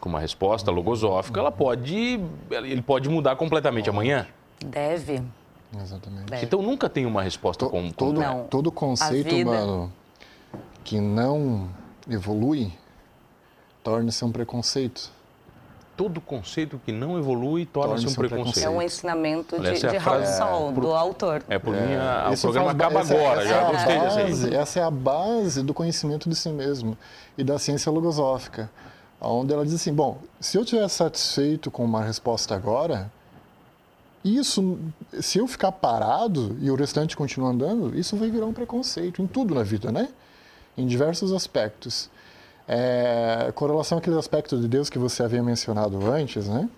com 0.01 0.09
uma 0.09 0.21
resposta 0.21 0.71
logosófica, 0.71 1.39
ela 1.41 1.53
pode, 1.53 2.21
ele 2.51 2.83
pode 2.83 3.09
mudar 3.09 3.37
completamente 3.37 3.89
amanhã. 3.91 4.27
Deve. 4.65 5.23
Exatamente. 5.81 6.27
Deve. 6.31 6.45
Então 6.45 6.61
nunca 6.63 6.89
tem 6.89 7.07
uma 7.07 7.23
resposta 7.23 7.65
To- 7.65 7.71
com, 7.71 7.91
todo, 7.91 8.21
Não. 8.21 8.45
todo 8.45 8.71
conceito 8.71 9.35
humano 9.35 9.93
que 10.85 11.01
não 11.01 11.69
evolui 12.09 12.73
torna-se 13.83 14.25
um 14.25 14.31
preconceito. 14.33 15.11
todo 15.97 16.21
conceito 16.21 16.81
que 16.85 16.91
não 16.91 17.19
evolui 17.19 17.65
torna-se 17.67 18.07
um 18.07 18.11
um 18.11 18.15
preconceito. 18.15 18.67
É 18.67 18.69
um 18.71 18.83
ensinamento 18.83 19.55
Olha, 19.57 19.71
de, 19.71 19.77
essa 19.77 19.87
é 19.89 19.91
de 19.93 20.01
frase- 20.01 20.37
Sowell, 20.39 20.73
do 20.73 20.93
autor. 20.93 21.43
É 21.49 21.59
por 21.59 21.73
mim, 21.75 21.95
a- 21.95 22.29
o 22.29 22.33
Esse 22.33 22.43
programa 22.43 22.67
faz 22.69 22.77
ba- 22.79 22.85
acaba 22.87 23.01
essa- 23.01 23.15
agora, 23.15 23.41
essa 23.43 23.49
já 23.49 23.57
é 23.61 23.71
gostei 23.71 23.99
base, 23.99 24.55
Essa 24.55 24.81
é 24.81 24.83
a 24.83 24.91
base 24.91 25.63
do 25.63 25.73
conhecimento 25.75 26.29
de 26.29 26.35
si 26.35 26.49
mesmo 26.49 26.97
e 27.39 27.45
da 27.45 27.59
ciência 27.59 27.93
logosófica, 27.93 28.71
onde 29.31 29.53
ela 29.53 29.65
diz 29.65 29.75
assim, 29.75 29.93
bom, 29.93 30.19
se 30.41 30.57
eu 30.59 30.63
estiver 30.63 30.87
satisfeito 30.89 31.71
com 31.71 31.85
uma 31.85 32.03
resposta 32.03 32.55
agora, 32.55 33.11
isso, 34.25 34.79
se 35.21 35.39
eu 35.39 35.47
ficar 35.47 35.73
parado 35.73 36.57
e 36.61 36.71
o 36.71 36.75
restante 36.75 37.17
continuar 37.17 37.51
andando, 37.51 37.99
isso 37.99 38.17
vai 38.17 38.31
virar 38.31 38.47
um 38.47 38.53
preconceito 38.53 39.21
em 39.21 39.27
tudo 39.27 39.55
na 39.55 39.63
vida, 39.63 39.91
né? 39.91 40.09
Em 40.77 40.87
diversos 40.87 41.33
aspectos. 41.33 42.09
É, 42.69 43.51
com 43.55 43.67
relação 43.67 43.99
àquele 43.99 44.17
aspecto 44.17 44.57
de 44.61 44.69
Deus 44.69 44.89
que 44.89 44.99
você 44.99 45.23
havia 45.23 45.43
mencionado 45.43 45.99
antes, 46.07 46.49
né? 46.49 46.69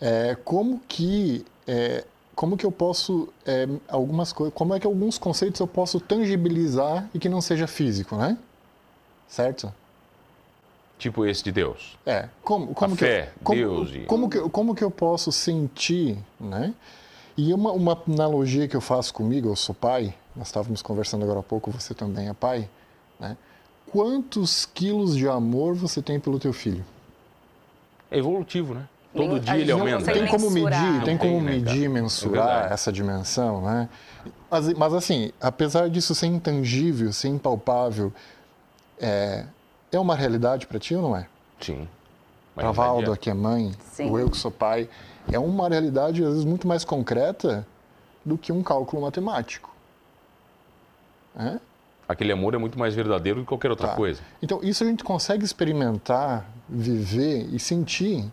É, 0.00 0.36
como 0.44 0.80
que 0.86 1.44
é, 1.66 2.04
como 2.34 2.56
que 2.56 2.64
eu 2.64 2.72
posso 2.72 3.28
é, 3.44 3.68
algumas 3.88 4.32
coisas 4.32 4.54
como 4.54 4.74
é 4.74 4.80
que 4.80 4.86
alguns 4.86 5.18
conceitos 5.18 5.60
eu 5.60 5.66
posso 5.66 6.00
tangibilizar 6.00 7.08
e 7.14 7.18
que 7.18 7.28
não 7.28 7.40
seja 7.40 7.68
físico 7.68 8.16
né 8.16 8.36
certo 9.28 9.72
Tipo 10.98 11.26
esse 11.26 11.42
de 11.42 11.50
Deus. 11.52 11.98
é 12.06 12.28
como 12.44 12.68
como 12.74 12.94
A 12.94 12.96
que 12.96 13.04
fé, 13.04 13.32
como, 13.42 13.58
Deus 13.58 13.90
e- 13.92 14.00
como 14.06 14.28
que 14.30 14.38
como 14.50 14.74
que 14.74 14.84
eu 14.84 14.90
posso 14.90 15.32
sentir 15.32 16.16
né 16.38 16.72
e 17.36 17.52
uma, 17.52 17.72
uma 17.72 17.98
analogia 18.08 18.68
que 18.68 18.76
eu 18.76 18.80
faço 18.80 19.12
comigo 19.12 19.48
eu 19.48 19.56
sou 19.56 19.74
pai 19.74 20.14
nós 20.36 20.46
estávamos 20.48 20.80
conversando 20.82 21.24
agora 21.24 21.40
há 21.40 21.42
pouco 21.42 21.70
você 21.72 21.92
também 21.92 22.28
é 22.28 22.32
pai 22.32 22.68
né 23.18 23.36
quantos 23.90 24.64
quilos 24.64 25.16
de 25.16 25.26
amor 25.26 25.74
você 25.74 26.00
tem 26.00 26.20
pelo 26.20 26.38
teu 26.38 26.52
filho 26.52 26.84
É 28.10 28.18
evolutivo, 28.18 28.74
né? 28.74 28.86
Todo 29.14 29.38
dia 29.40 29.56
ele 29.56 29.70
aumenta. 29.72 30.10
tem 30.12 30.26
como 30.26 30.50
medir, 30.50 31.04
tem 31.04 31.18
como 31.18 31.38
né, 31.42 31.52
medir, 31.52 31.80
cara? 31.88 31.88
mensurar 31.90 32.70
É 32.70 32.74
essa 32.74 32.90
dimensão, 32.92 33.60
né? 33.62 33.88
Mas, 34.50 34.72
mas 34.74 34.94
assim, 34.94 35.32
apesar 35.40 35.90
disso 35.90 36.14
ser 36.14 36.26
intangível, 36.28 37.12
ser 37.12 37.28
impalpável, 37.28 38.10
é, 38.98 39.44
é 39.92 39.98
uma 40.00 40.16
realidade 40.16 40.66
para 40.66 40.78
ti 40.78 40.94
ou 40.94 41.02
não 41.02 41.16
é? 41.16 41.26
Sim. 41.60 41.86
Para 42.54 42.70
Valdo, 42.72 43.02
adianta. 43.02 43.16
que 43.20 43.30
é 43.30 43.34
mãe, 43.34 43.72
Sim. 43.92 44.10
ou 44.10 44.18
eu 44.18 44.28
que 44.28 44.36
sou 44.36 44.50
pai, 44.50 44.88
é 45.30 45.38
uma 45.38 45.68
realidade 45.68 46.22
às 46.22 46.30
vezes 46.30 46.44
muito 46.44 46.66
mais 46.66 46.84
concreta 46.84 47.66
do 48.24 48.36
que 48.36 48.52
um 48.52 48.62
cálculo 48.62 49.02
matemático. 49.02 49.70
É? 51.38 51.58
Aquele 52.08 52.32
amor 52.32 52.54
é 52.54 52.58
muito 52.58 52.78
mais 52.78 52.94
verdadeiro 52.94 53.38
do 53.40 53.42
que 53.44 53.48
qualquer 53.48 53.70
outra 53.70 53.88
Tá. 53.88 53.94
coisa. 53.94 54.20
Então, 54.42 54.60
isso 54.62 54.84
a 54.84 54.86
gente 54.86 55.02
consegue 55.02 55.44
experimentar, 55.44 56.46
viver 56.68 57.48
e 57.52 57.58
sentir 57.58 58.24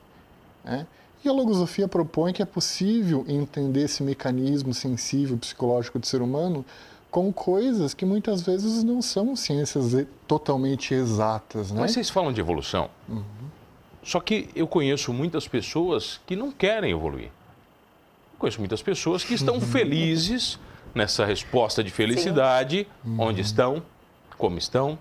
Né? 0.64 0.86
E 1.24 1.30
a 1.30 1.32
logosofia 1.32 1.88
propõe 1.88 2.34
que 2.34 2.42
é 2.42 2.46
possível 2.46 3.24
entender 3.28 3.84
esse 3.84 4.04
mecanismo 4.04 4.74
sensível 4.74 5.38
psicológico 5.38 5.98
do 5.98 6.06
ser 6.06 6.22
humano 6.22 6.66
com 7.12 7.34
coisas 7.34 7.94
que 7.94 8.06
muitas 8.06 8.42
vezes 8.42 8.84
não 8.84 9.02
são 9.02 9.36
ciências 9.36 10.06
totalmente 10.28 10.94
exatas. 10.94 11.72
Né? 11.72 11.82
Mas 11.82 11.92
vocês 11.92 12.10
falam 12.10 12.32
de 12.32 12.40
evolução. 12.40 12.90
Uhum. 13.08 13.24
Só 14.04 14.20
que 14.20 14.50
eu 14.56 14.68
conheço 14.68 15.12
muitas 15.12 15.48
pessoas 15.48 16.20
que 16.26 16.36
não 16.36 16.52
querem 16.52 16.92
evoluir. 16.92 17.30
conheço 18.38 18.60
muitas 18.60 18.82
pessoas 18.82 19.24
que 19.24 19.34
estão 19.34 19.60
felizes 19.62 20.60
nessa 20.94 21.26
resposta 21.26 21.84
de 21.84 21.92
felicidade, 21.92 22.88
Sim. 23.04 23.16
onde 23.20 23.42
estão, 23.42 23.84
como 24.38 24.58
estão, 24.58 24.98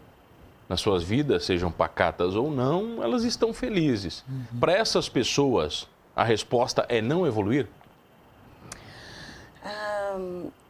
nas 0.69 0.81
suas 0.81 1.03
vidas, 1.03 1.45
sejam 1.45 1.71
pacatas 1.71 2.35
ou 2.35 2.51
não, 2.51 3.03
elas 3.03 3.25
estão 3.25 3.55
felizes. 3.55 4.25
Uhum. 4.29 4.61
Para 4.61 4.73
essas 4.73 5.09
pessoas, 5.09 5.87
a 6.15 6.25
resposta 6.25 6.85
é 6.89 7.01
não 7.01 7.27
evoluir? 7.27 7.67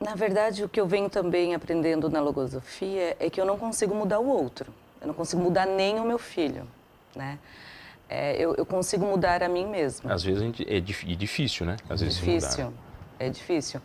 Na 0.01 0.15
verdade, 0.15 0.63
o 0.63 0.69
que 0.69 0.81
eu 0.81 0.87
venho 0.87 1.11
também 1.11 1.55
aprendendo 1.55 2.09
na 2.09 2.21
logosofia 2.21 3.17
é 3.19 3.29
que 3.29 3.41
eu 3.41 3.45
não 3.45 3.59
consigo 3.59 3.95
mudar 3.95 4.21
o 4.21 4.29
outro. 4.29 4.73
Eu 5.01 5.09
não 5.09 5.15
consigo 5.15 5.43
mudar 5.43 5.67
nem 5.67 5.99
o 5.99 6.05
meu 6.05 6.19
filho, 6.19 6.67
né? 7.15 7.39
É, 8.09 8.37
eu, 8.37 8.55
eu, 8.55 8.65
consigo 8.65 9.05
mudar 9.05 9.43
a 9.43 9.49
mim 9.49 9.67
mesma. 9.67 10.13
Às 10.13 10.23
vezes 10.23 10.43
é 10.67 10.81
difícil, 10.81 11.67
né? 11.67 11.77
Às 11.91 12.01
vezes 12.01 12.17
difícil, 12.17 12.67
mudar. 12.67 12.77
é 13.19 13.29
difícil. 13.29 13.83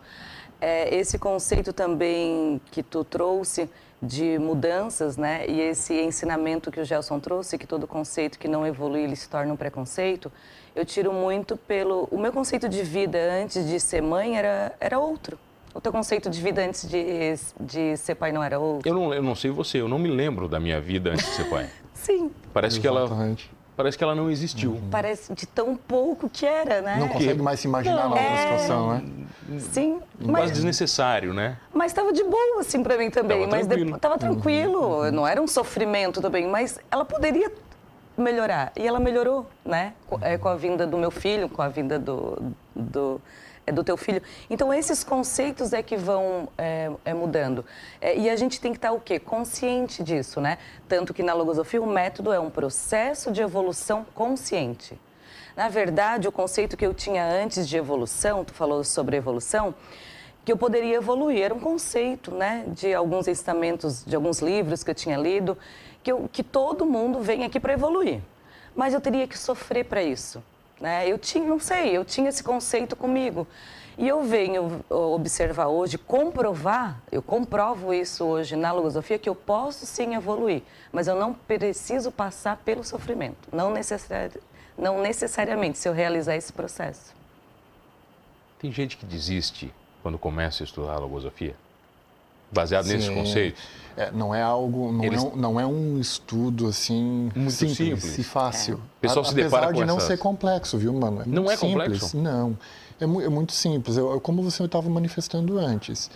É, 0.61 0.95
esse 0.95 1.19
conceito 1.19 1.73
também 1.73 2.61
que 2.71 2.81
tu 2.81 3.03
trouxe 3.03 3.69
de 4.01 4.39
mudanças, 4.39 5.17
né? 5.17 5.45
E 5.47 5.59
esse 5.59 5.93
ensinamento 5.99 6.71
que 6.71 6.79
o 6.79 6.85
Gelson 6.85 7.19
trouxe, 7.19 7.57
que 7.57 7.67
todo 7.67 7.85
conceito 7.85 8.39
que 8.39 8.47
não 8.47 8.65
evolui 8.65 9.01
ele 9.01 9.15
se 9.15 9.27
torna 9.27 9.51
um 9.51 9.57
preconceito, 9.57 10.31
eu 10.73 10.85
tiro 10.85 11.11
muito 11.11 11.57
pelo 11.57 12.07
o 12.09 12.17
meu 12.17 12.31
conceito 12.31 12.69
de 12.69 12.81
vida 12.81 13.17
antes 13.43 13.67
de 13.67 13.79
ser 13.79 14.01
mãe 14.01 14.37
era 14.37 14.73
era 14.79 14.99
outro. 14.99 15.37
O 15.73 15.81
teu 15.81 15.91
conceito 15.91 16.29
de 16.29 16.39
vida 16.39 16.63
antes 16.63 16.87
de, 16.87 17.35
de 17.59 17.97
ser 17.97 18.15
pai 18.15 18.31
não 18.31 18.43
era 18.43 18.59
outro? 18.59 18.87
Eu 18.87 18.93
não, 18.93 19.13
eu 19.13 19.23
não 19.23 19.33
sei 19.33 19.49
você, 19.49 19.81
eu 19.81 19.87
não 19.87 19.97
me 19.97 20.09
lembro 20.09 20.47
da 20.47 20.59
minha 20.59 20.79
vida 20.79 21.11
antes 21.11 21.25
de 21.25 21.31
ser 21.31 21.49
pai. 21.49 21.67
Sim. 21.93 22.31
Parece 22.53 22.79
Exatamente. 22.79 23.45
que 23.45 23.51
ela 23.51 23.63
parece 23.75 23.97
que 23.97 24.03
ela 24.03 24.13
não 24.13 24.29
existiu. 24.29 24.73
Uhum. 24.73 24.89
Parece 24.91 25.33
de 25.33 25.47
tão 25.47 25.75
pouco 25.75 26.29
que 26.29 26.45
era, 26.45 26.81
né? 26.81 26.97
Não 26.99 27.07
consegue 27.07 27.41
mais 27.41 27.59
se 27.59 27.67
imaginar 27.67 28.03
não, 28.03 28.09
na 28.09 28.15
outra 28.15 28.21
é... 28.21 28.41
situação, 28.41 28.93
né? 28.93 29.03
Sim. 29.59 29.99
Mas 30.19 30.51
desnecessário, 30.51 31.33
né? 31.33 31.57
Mas 31.73 31.91
estava 31.91 32.13
de 32.13 32.23
boa, 32.23 32.61
assim, 32.61 32.83
para 32.83 32.97
mim 32.97 33.09
também. 33.09 33.39
Tava 33.41 33.51
mas 33.51 33.67
tranquilo. 33.67 33.95
Estava 33.95 34.17
tranquilo, 34.17 34.79
uhum. 34.79 35.11
não 35.11 35.27
era 35.27 35.41
um 35.41 35.47
sofrimento 35.47 36.21
também, 36.21 36.47
mas 36.47 36.79
ela 36.91 37.03
poderia 37.03 37.51
melhorar. 38.17 38.71
E 38.77 38.87
ela 38.87 38.99
melhorou, 38.99 39.47
né? 39.65 39.93
Com, 40.07 40.19
é, 40.21 40.37
com 40.37 40.47
a 40.47 40.55
vinda 40.55 40.85
do 40.85 40.97
meu 40.97 41.09
filho, 41.09 41.49
com 41.49 41.61
a 41.61 41.67
vinda 41.67 41.97
do, 41.97 42.53
do 42.75 43.19
do 43.71 43.83
teu 43.83 43.95
filho. 43.95 44.21
Então, 44.49 44.73
esses 44.73 45.03
conceitos 45.03 45.71
é 45.73 45.81
que 45.81 45.95
vão 45.95 46.49
é, 46.57 46.91
é 47.05 47.13
mudando. 47.13 47.63
É, 48.01 48.17
e 48.17 48.29
a 48.29 48.35
gente 48.35 48.59
tem 48.59 48.71
que 48.71 48.77
estar 48.77 48.91
o 48.91 48.99
quê? 48.99 49.19
Consciente 49.19 50.03
disso, 50.03 50.41
né? 50.41 50.57
Tanto 50.87 51.13
que 51.13 51.23
na 51.23 51.33
logosofia 51.33 51.81
o 51.81 51.87
método 51.87 52.33
é 52.33 52.39
um 52.39 52.49
processo 52.49 53.31
de 53.31 53.41
evolução 53.41 54.05
consciente. 54.13 54.99
Na 55.55 55.69
verdade, 55.69 56.27
o 56.27 56.31
conceito 56.31 56.75
que 56.75 56.85
eu 56.85 56.93
tinha 56.93 57.25
antes 57.25 57.67
de 57.67 57.77
evolução, 57.77 58.43
tu 58.43 58.53
falou 58.53 58.83
sobre 58.83 59.15
evolução, 59.15 59.73
que 60.43 60.51
eu 60.51 60.57
poderia 60.57 60.95
evoluir, 60.95 61.41
era 61.41 61.53
um 61.53 61.59
conceito, 61.59 62.31
né? 62.31 62.65
De 62.67 62.93
alguns 62.93 63.27
ensinamentos, 63.27 64.03
de 64.03 64.15
alguns 64.15 64.39
livros 64.39 64.83
que 64.83 64.91
eu 64.91 64.95
tinha 64.95 65.15
lido, 65.15 65.57
que, 66.01 66.11
eu, 66.11 66.29
que 66.31 66.43
todo 66.43 66.85
mundo 66.85 67.19
vem 67.19 67.45
aqui 67.45 67.59
para 67.59 67.73
evoluir. 67.73 68.21
Mas 68.75 68.93
eu 68.93 68.99
teria 68.99 69.27
que 69.27 69.37
sofrer 69.37 69.85
para 69.85 70.03
isso. 70.03 70.43
Né? 70.83 71.07
Eu 71.07 71.17
tinha, 71.17 71.47
não 71.47 71.61
sei, 71.61 71.95
eu 71.95 72.03
tinha 72.03 72.27
esse 72.27 72.43
conceito 72.43 72.93
comigo. 72.93 73.47
E 73.97 74.05
eu 74.05 74.21
venho 74.21 74.83
observar 74.89 75.67
hoje, 75.67 75.97
comprovar, 75.97 77.01
eu 77.09 77.21
comprovo 77.21 77.93
isso 77.93 78.25
hoje 78.25 78.57
na 78.57 78.69
logosofia, 78.73 79.17
que 79.17 79.29
eu 79.29 79.35
posso 79.35 79.85
sim 79.85 80.13
evoluir, 80.13 80.61
mas 80.91 81.07
eu 81.07 81.15
não 81.15 81.33
preciso 81.33 82.11
passar 82.11 82.57
pelo 82.57 82.83
sofrimento, 82.83 83.47
não, 83.49 83.71
necessari 83.71 84.41
não 84.77 84.99
necessariamente 84.99 85.77
se 85.77 85.87
eu 85.87 85.93
realizar 85.93 86.35
esse 86.35 86.51
processo. 86.51 87.15
Tem 88.59 88.69
gente 88.69 88.97
que 88.97 89.05
desiste 89.05 89.73
quando 90.01 90.17
começa 90.17 90.63
a 90.63 90.65
estudar 90.65 90.95
a 90.95 90.99
logosofia? 90.99 91.55
Baseado 92.53 92.85
Sim. 92.85 92.93
nesses 92.93 93.09
conceitos? 93.09 93.61
É, 93.95 94.11
não 94.11 94.33
é 94.33 94.41
algo, 94.41 94.91
não, 94.91 95.03
Eles... 95.03 95.23
é, 95.23 95.27
um, 95.27 95.35
não 95.35 95.59
é 95.59 95.65
um 95.65 95.99
estudo 95.99 96.67
assim 96.67 97.31
muito 97.35 97.51
simples, 97.51 97.77
simples. 97.77 98.17
e 98.17 98.23
fácil. 98.23 98.75
É. 98.75 98.77
O 98.77 99.01
pessoal 99.01 99.25
a, 99.25 99.29
se 99.29 99.35
depara 99.35 99.65
apesar 99.67 99.73
com 99.73 99.79
de 99.81 99.85
não 99.85 99.97
essas... 99.97 100.07
ser 100.07 100.17
complexo, 100.17 100.77
viu, 100.77 100.93
mano? 100.93 101.21
É 101.21 101.25
não 101.27 101.45
é 101.49 101.55
simples. 101.55 101.99
complexo? 101.99 102.17
Não, 102.17 102.57
é, 102.99 103.05
mu 103.05 103.21
é 103.21 103.29
muito 103.29 103.53
simples. 103.53 103.95
Eu, 103.95 104.19
como 104.19 104.41
você 104.41 104.63
estava 104.63 104.89
manifestando 104.89 105.59
antes, 105.59 106.09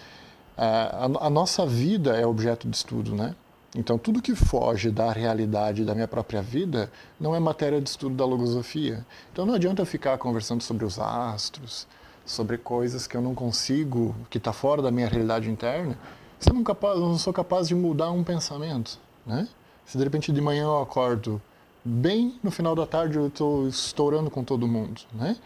a, 0.57 1.05
a, 1.21 1.29
nossa 1.29 1.65
vida 1.67 2.17
é 2.17 2.25
objeto 2.25 2.67
de 2.67 2.75
estudo, 2.75 3.13
né? 3.15 3.35
Então, 3.75 3.97
tudo 3.97 4.23
que 4.23 4.33
foge 4.33 4.89
da 4.89 5.11
realidade 5.11 5.85
da 5.85 5.93
minha 5.93 6.07
própria 6.07 6.41
vida 6.41 6.89
não 7.19 7.35
é 7.35 7.39
matéria 7.39 7.79
de 7.79 7.89
estudo 7.89 8.15
da 8.15 8.25
logosofia. 8.25 9.05
Então, 9.31 9.45
não 9.45 9.53
adianta 9.53 9.83
eu 9.83 9.85
ficar 9.85 10.17
conversando 10.17 10.63
sobre 10.63 10.83
os 10.83 10.97
astros, 10.97 11.85
sobre 12.25 12.57
coisas 12.57 13.05
que 13.05 13.15
eu 13.15 13.21
não 13.21 13.35
consigo, 13.35 14.15
que 14.31 14.39
está 14.39 14.51
fora 14.51 14.81
da 14.81 14.89
minha 14.89 15.07
realidade 15.07 15.47
interna, 15.47 15.95
se 16.39 16.49
eu 16.49 16.53
não, 16.53 16.63
capaz, 16.63 16.99
não 16.99 17.17
sou 17.17 17.33
capaz 17.33 17.67
de 17.67 17.75
mudar 17.75 18.11
um 18.11 18.23
pensamento, 18.23 18.99
né? 19.25 19.47
Se 19.85 19.97
de 19.97 20.03
repente 20.03 20.31
de 20.31 20.41
manhã 20.41 20.63
eu 20.63 20.81
acordo 20.81 21.41
bem, 21.83 22.37
no 22.43 22.51
final 22.51 22.75
da 22.75 22.85
tarde 22.85 23.17
eu 23.17 23.27
estou 23.27 23.67
estourando 23.67 24.29
com 24.29 24.43
todo 24.43 24.67
mundo, 24.67 25.01
né? 25.13 25.37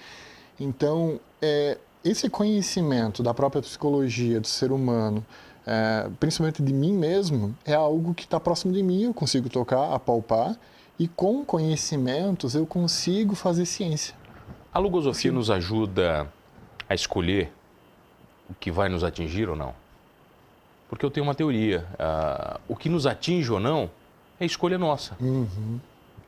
Então, 0.59 1.19
é, 1.41 1.77
esse 2.03 2.29
conhecimento 2.29 3.21
da 3.21 3.33
própria 3.33 3.61
psicologia 3.61 4.39
do 4.39 4.47
ser 4.47 4.71
humano, 4.71 5.25
é, 5.65 6.09
principalmente 6.19 6.61
de 6.61 6.73
mim 6.73 6.93
mesmo, 6.93 7.55
é 7.65 7.73
algo 7.73 8.13
que 8.13 8.23
está 8.23 8.39
próximo 8.39 8.73
de 8.73 8.81
mim, 8.81 9.03
eu 9.03 9.13
consigo 9.13 9.49
tocar, 9.49 9.93
apalpar, 9.93 10.55
e 10.97 11.07
com 11.07 11.45
conhecimentos 11.45 12.55
eu 12.55 12.65
consigo 12.65 13.35
fazer 13.35 13.65
ciência. 13.65 14.15
A 14.73 14.79
logosofia 14.79 15.31
Sim. 15.31 15.37
nos 15.37 15.49
ajuda 15.49 16.31
a 16.87 16.95
escolher 16.95 17.51
o 18.49 18.53
que 18.53 18.71
vai 18.71 18.89
nos 18.89 19.03
atingir 19.03 19.49
ou 19.49 19.55
não? 19.55 19.73
Porque 20.91 21.05
eu 21.05 21.09
tenho 21.09 21.25
uma 21.25 21.33
teoria. 21.33 21.85
Uh, 21.93 22.59
o 22.67 22.75
que 22.75 22.89
nos 22.89 23.07
atinge 23.07 23.49
ou 23.49 23.61
não 23.61 23.89
é 24.37 24.45
escolha 24.45 24.77
nossa. 24.77 25.15
Uhum. 25.21 25.79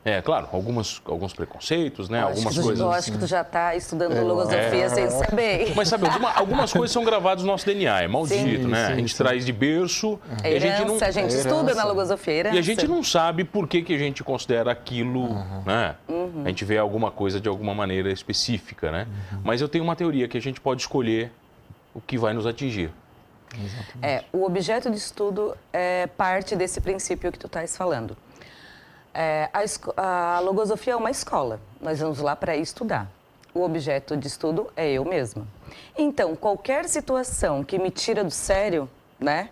É, 0.02 0.22
claro, 0.22 0.48
algumas, 0.52 1.02
alguns 1.04 1.34
preconceitos, 1.34 2.08
né? 2.08 2.22
algumas 2.22 2.58
coisas. 2.58 2.80
Eu 2.80 2.90
acho 2.90 3.12
que 3.12 3.18
tu 3.18 3.26
já 3.26 3.42
está 3.42 3.76
estudando 3.76 4.16
é, 4.16 4.20
logosofia 4.22 4.84
é. 4.84 4.88
sem 4.88 5.10
saber. 5.10 5.72
Mas 5.76 5.88
sabe, 5.88 6.06
alguma, 6.06 6.32
algumas 6.32 6.72
coisas 6.72 6.90
são 6.92 7.04
gravadas 7.04 7.44
no 7.44 7.50
nosso 7.50 7.66
DNA, 7.66 8.02
é 8.02 8.08
maldito, 8.08 8.62
sim, 8.62 8.66
né? 8.66 8.86
Sim, 8.86 8.92
a 8.92 8.96
gente 8.96 9.12
sim. 9.12 9.16
traz 9.18 9.44
de 9.44 9.52
berço. 9.52 10.18
É 10.42 10.52
herança, 10.52 10.66
a 10.66 10.78
gente, 10.78 10.88
não, 10.88 11.06
a 11.06 11.10
gente 11.10 11.34
estuda 11.34 11.74
na 11.74 11.84
logosofia. 11.84 12.34
Herança. 12.34 12.56
E 12.56 12.58
a 12.58 12.62
gente 12.62 12.88
não 12.88 13.02
sabe 13.02 13.44
por 13.44 13.68
que, 13.68 13.82
que 13.82 13.94
a 13.94 13.98
gente 13.98 14.24
considera 14.24 14.72
aquilo, 14.72 15.24
uhum. 15.24 15.62
né? 15.66 15.94
Uhum. 16.08 16.42
A 16.44 16.48
gente 16.48 16.64
vê 16.64 16.78
alguma 16.78 17.10
coisa 17.10 17.38
de 17.38 17.50
alguma 17.50 17.74
maneira 17.74 18.10
específica, 18.10 18.90
né? 18.90 19.06
Uhum. 19.32 19.40
Mas 19.44 19.60
eu 19.60 19.68
tenho 19.68 19.84
uma 19.84 19.94
teoria 19.94 20.26
que 20.26 20.38
a 20.38 20.40
gente 20.40 20.58
pode 20.58 20.80
escolher 20.80 21.30
o 21.94 22.00
que 22.00 22.16
vai 22.16 22.32
nos 22.32 22.46
atingir. 22.46 22.90
É, 24.02 24.24
o 24.32 24.44
objeto 24.44 24.90
de 24.90 24.96
estudo 24.96 25.56
é 25.72 26.06
parte 26.06 26.56
desse 26.56 26.80
princípio 26.80 27.30
que 27.32 27.38
tu 27.38 27.46
estás 27.46 27.76
falando. 27.76 28.16
É, 29.12 29.48
a, 29.52 30.36
a 30.36 30.40
logosofia 30.40 30.94
é 30.94 30.96
uma 30.96 31.10
escola. 31.10 31.60
Nós 31.80 32.00
vamos 32.00 32.18
lá 32.18 32.34
para 32.34 32.56
estudar. 32.56 33.08
O 33.54 33.62
objeto 33.62 34.16
de 34.16 34.26
estudo 34.26 34.68
é 34.74 34.90
eu 34.90 35.04
mesma. 35.04 35.46
Então, 35.96 36.34
qualquer 36.34 36.88
situação 36.88 37.62
que 37.62 37.78
me 37.78 37.90
tira 37.90 38.24
do 38.24 38.30
sério, 38.30 38.90
né? 39.18 39.50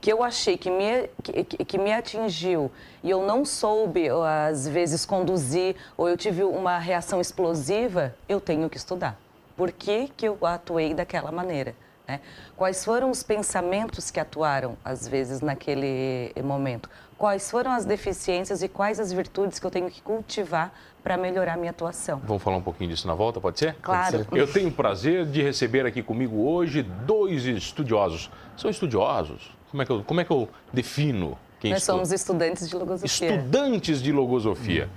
Que 0.00 0.12
eu 0.12 0.22
achei 0.22 0.56
que 0.56 0.70
me, 0.70 1.10
que, 1.22 1.44
que 1.44 1.78
me 1.78 1.92
atingiu 1.92 2.70
e 3.02 3.10
eu 3.10 3.26
não 3.26 3.44
soube, 3.44 4.08
às 4.48 4.66
vezes, 4.68 5.04
conduzir, 5.04 5.76
ou 5.96 6.08
eu 6.08 6.16
tive 6.16 6.44
uma 6.44 6.78
reação 6.78 7.20
explosiva, 7.20 8.14
eu 8.28 8.40
tenho 8.40 8.70
que 8.70 8.76
estudar. 8.76 9.18
Por 9.56 9.72
que, 9.72 10.08
que 10.16 10.26
eu 10.26 10.38
atuei 10.42 10.94
daquela 10.94 11.30
maneira? 11.32 11.74
Né? 12.10 12.20
Quais 12.56 12.84
foram 12.84 13.08
os 13.08 13.22
pensamentos 13.22 14.10
que 14.10 14.18
atuaram, 14.18 14.76
às 14.84 15.06
vezes, 15.06 15.40
naquele 15.40 16.32
momento? 16.42 16.90
Quais 17.16 17.48
foram 17.48 17.70
as 17.70 17.84
deficiências 17.84 18.62
e 18.64 18.68
quais 18.68 18.98
as 18.98 19.12
virtudes 19.12 19.60
que 19.60 19.66
eu 19.66 19.70
tenho 19.70 19.88
que 19.88 20.02
cultivar 20.02 20.72
para 21.04 21.16
melhorar 21.16 21.54
a 21.54 21.56
minha 21.56 21.70
atuação? 21.70 22.20
Vamos 22.24 22.42
falar 22.42 22.56
um 22.56 22.62
pouquinho 22.62 22.90
disso 22.90 23.06
na 23.06 23.14
volta, 23.14 23.40
pode 23.40 23.60
ser? 23.60 23.76
Claro. 23.80 24.24
Pode 24.24 24.30
ser. 24.30 24.38
Eu 24.38 24.52
tenho 24.52 24.70
o 24.70 24.72
prazer 24.72 25.24
de 25.24 25.40
receber 25.40 25.86
aqui 25.86 26.02
comigo 26.02 26.36
hoje 26.42 26.82
dois 26.82 27.44
estudiosos. 27.44 28.28
São 28.56 28.68
estudiosos? 28.68 29.56
Como 29.70 29.82
é 29.82 29.86
que 29.86 29.92
eu, 29.92 30.02
como 30.02 30.20
é 30.20 30.24
que 30.24 30.32
eu 30.32 30.48
defino 30.72 31.38
quem 31.60 31.70
Nós 31.72 31.84
somos 31.84 32.10
estudantes 32.10 32.68
de 32.68 32.74
logosofia. 32.74 33.36
Estudantes 33.36 34.02
de 34.02 34.10
logosofia. 34.10 34.88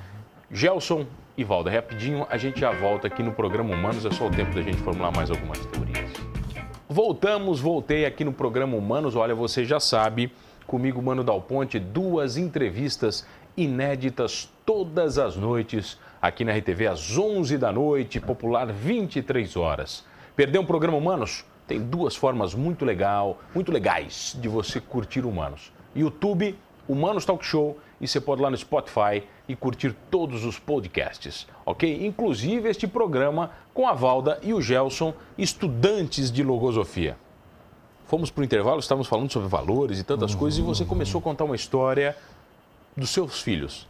Gelson 0.49 1.05
e 1.37 1.43
Valda, 1.43 1.69
rapidinho, 1.69 2.25
a 2.29 2.37
gente 2.37 2.59
já 2.59 2.71
volta 2.71 3.07
aqui 3.07 3.21
no 3.21 3.33
programa 3.33 3.75
Humanos, 3.75 4.05
é 4.05 4.11
só 4.11 4.27
o 4.27 4.31
tempo 4.31 4.55
da 4.55 4.61
gente 4.61 4.77
formular 4.77 5.11
mais 5.11 5.29
algumas 5.29 5.59
teorias. 5.65 6.11
Voltamos, 6.93 7.59
voltei 7.59 8.05
aqui 8.05 8.23
no 8.23 8.31
programa 8.31 8.77
Humanos. 8.77 9.15
Olha, 9.15 9.33
você 9.33 9.65
já 9.65 9.79
sabe, 9.79 10.31
comigo, 10.67 11.01
Mano 11.01 11.23
Dal 11.23 11.41
Ponte, 11.41 11.79
duas 11.79 12.37
entrevistas 12.37 13.25
inéditas 13.57 14.47
todas 14.63 15.17
as 15.17 15.35
noites 15.35 15.97
aqui 16.21 16.45
na 16.45 16.55
RTV 16.55 16.85
às 16.85 17.17
11 17.17 17.57
da 17.57 17.71
noite, 17.71 18.19
popular 18.19 18.67
23 18.67 19.57
horas. 19.57 20.05
Perdeu 20.35 20.61
um 20.61 20.65
programa 20.67 20.95
Humanos? 20.95 21.43
Tem 21.65 21.81
duas 21.81 22.15
formas 22.15 22.53
muito 22.53 22.85
legal, 22.85 23.39
muito 23.55 23.71
legais 23.71 24.37
de 24.39 24.47
você 24.47 24.79
curtir 24.79 25.25
Humanos. 25.25 25.73
YouTube, 25.95 26.55
Humanos 26.87 27.25
Talk 27.25 27.43
Show 27.43 27.75
e 27.99 28.07
você 28.07 28.21
pode 28.21 28.39
ir 28.39 28.43
lá 28.43 28.51
no 28.51 28.57
Spotify 28.57 29.23
e 29.47 29.55
curtir 29.55 29.95
todos 30.09 30.45
os 30.45 30.57
podcasts, 30.57 31.47
ok? 31.65 32.05
Inclusive 32.05 32.69
este 32.69 32.87
programa 32.87 33.51
com 33.73 33.87
a 33.87 33.93
Valda 33.93 34.39
e 34.41 34.53
o 34.53 34.61
Gelson, 34.61 35.13
estudantes 35.37 36.31
de 36.31 36.43
logosofia. 36.43 37.17
Fomos 38.05 38.29
para 38.29 38.41
o 38.41 38.45
intervalo, 38.45 38.79
estávamos 38.79 39.07
falando 39.07 39.31
sobre 39.31 39.49
valores 39.49 39.99
e 39.99 40.03
tantas 40.03 40.35
coisas, 40.35 40.59
e 40.59 40.61
você 40.61 40.85
começou 40.85 41.19
a 41.19 41.21
contar 41.21 41.43
uma 41.45 41.55
história 41.55 42.15
dos 42.95 43.09
seus 43.09 43.41
filhos. 43.41 43.87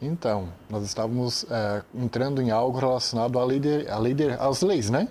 Então, 0.00 0.48
nós 0.68 0.84
estávamos 0.84 1.46
é, 1.50 1.82
entrando 1.94 2.42
em 2.42 2.50
algo 2.50 2.78
relacionado 2.78 3.38
à 3.38 3.44
lei, 3.44 3.58
de, 3.58 3.88
à 3.88 3.98
lei 3.98 4.12
de, 4.12 4.30
às 4.30 4.60
leis, 4.60 4.90
né? 4.90 5.08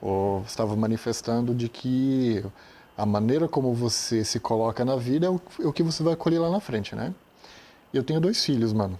Ou 0.00 0.42
estava 0.46 0.76
manifestando 0.76 1.54
de 1.54 1.68
que 1.68 2.44
a 2.96 3.04
maneira 3.04 3.48
como 3.48 3.74
você 3.74 4.24
se 4.24 4.38
coloca 4.38 4.84
na 4.84 4.96
vida 4.96 5.26
é 5.26 5.30
o, 5.30 5.40
é 5.60 5.66
o 5.66 5.72
que 5.72 5.82
você 5.82 6.02
vai 6.02 6.14
colher 6.14 6.38
lá 6.38 6.50
na 6.50 6.60
frente, 6.60 6.94
né? 6.94 7.12
Eu 7.92 8.02
tenho 8.02 8.20
dois 8.20 8.44
filhos, 8.44 8.72
mano. 8.72 8.98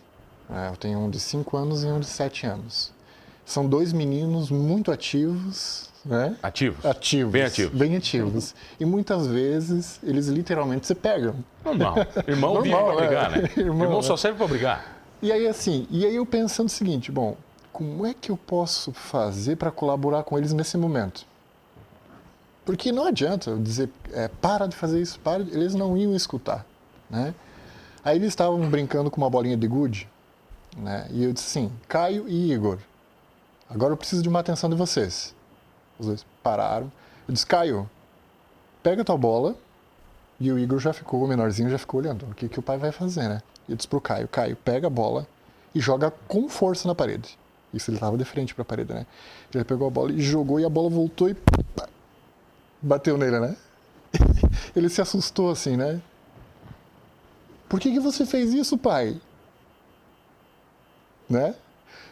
É, 0.50 0.68
eu 0.68 0.76
tenho 0.76 0.99
um 0.99 1.08
de 1.08 1.18
5 1.18 1.56
anos 1.56 1.82
e 1.82 1.87
um 1.87 2.00
de 2.00 2.06
7 2.06 2.46
anos. 2.46 2.92
São 3.44 3.66
dois 3.66 3.92
meninos 3.92 4.50
muito 4.50 4.92
ativos, 4.92 5.90
né? 6.04 6.37
Ativos? 6.42 6.84
Ativos. 6.84 7.32
Bem 7.32 7.42
ativos. 7.42 7.78
Bem 7.78 7.96
ativos. 7.96 8.54
E 8.78 8.84
muitas 8.84 9.26
vezes 9.26 9.99
eles 10.02 10.28
literalmente 10.28 10.87
se 10.87 10.94
pegam. 10.94 11.37
Normal. 11.64 11.96
Irmão 12.26 12.61
vive 12.61 12.75
Normal, 12.75 12.96
para 12.96 13.06
brigar, 13.06 13.38
é. 13.38 13.42
né? 13.42 13.50
Irmão, 13.56 13.87
Irmão, 13.87 14.00
é. 14.00 14.02
só 14.02 14.16
serve 14.16 14.38
para 14.38 14.46
brigar. 14.46 15.02
E 15.20 15.30
aí 15.32 15.46
assim, 15.46 15.87
e 15.90 16.04
aí 16.04 16.16
eu 16.16 16.26
pensando 16.26 16.66
o 16.66 16.70
seguinte, 16.70 17.11
bom, 17.11 17.37
como 17.72 18.04
é 18.04 18.12
que 18.12 18.30
eu 18.30 18.37
posso 18.37 18.92
fazer 18.92 19.56
para 19.56 19.70
colaborar 19.70 20.25
com 20.25 20.37
eles 20.37 20.52
nesse 20.52 20.76
momento? 20.76 21.25
Porque 22.64 22.92
não 22.92 23.06
adianta 23.06 23.50
eu 23.50 23.58
dizer, 23.58 23.88
é, 24.12 24.28
para 24.28 24.66
de 24.66 24.76
fazer 24.76 25.00
isso, 25.00 25.18
para, 25.20 25.42
de-" 25.42 25.52
eles 25.52 25.75
não 25.75 25.96
iam 25.96 26.14
escutar, 26.14 26.66
né? 27.08 27.34
Aí 28.04 28.16
eles 28.16 28.28
estavam 28.28 28.68
brincando 28.68 29.11
com 29.11 29.21
uma 29.21 29.30
bolinha 29.30 29.56
de 29.56 29.66
gude, 29.66 30.09
né? 30.76 31.06
E 31.11 31.25
eu 31.25 31.32
disse 31.32 31.47
assim, 31.47 31.73
Caio 31.88 32.28
e 32.28 32.52
Igor, 32.52 32.78
agora 33.71 33.92
eu 33.92 33.97
preciso 33.97 34.23
de 34.23 34.28
uma 34.28 34.40
atenção 34.40 34.68
de 34.68 34.76
vocês. 34.76 35.35
Os 35.99 36.06
dois 36.06 36.26
pararam. 36.42 36.90
Eu 37.28 37.35
disse, 37.35 37.47
Caio, 37.47 37.88
pega 38.82 39.04
tua 39.04 39.16
bola. 39.16 39.54
E 40.40 40.50
o 40.50 40.59
Igor 40.59 40.80
já 40.80 40.92
ficou, 40.92 41.23
o 41.23 41.28
menorzinho 41.28 41.71
já 41.71 41.78
ficou 41.78 42.00
olhando. 42.00 42.26
O 42.28 42.35
que, 42.35 42.49
que 42.49 42.59
o 42.59 42.62
pai 42.62 42.76
vai 42.76 42.90
fazer, 42.90 43.28
né? 43.28 43.40
Eu 43.68 43.76
disse 43.76 43.87
pro 43.87 44.00
Caio, 44.00 44.26
Caio, 44.26 44.56
pega 44.56 44.88
a 44.88 44.90
bola 44.90 45.26
e 45.73 45.80
joga 45.80 46.11
com 46.26 46.49
força 46.49 46.88
na 46.88 46.94
parede. 46.94 47.38
Isso 47.73 47.90
ele 47.90 47.97
estava 47.97 48.18
de 48.18 48.25
frente 48.25 48.52
para 48.54 48.62
a 48.62 48.64
parede, 48.64 48.92
né? 48.92 49.06
Ele 49.54 49.64
pegou 49.64 49.87
a 49.87 49.90
bola 49.90 50.11
e 50.11 50.21
jogou 50.21 50.59
e 50.59 50.64
a 50.64 50.68
bola 50.68 50.90
voltou 50.90 51.28
e 51.30 51.37
bateu 52.82 53.16
nele, 53.16 53.38
né? 53.38 53.56
Ele 54.76 54.88
se 54.88 55.00
assustou 55.00 55.50
assim, 55.50 55.76
né? 55.76 56.02
Por 57.73 57.81
que, 57.81 57.91
que 57.91 57.99
você 58.00 58.26
fez 58.26 58.52
isso, 58.52 58.76
pai? 58.76 59.19
Né? 61.26 61.55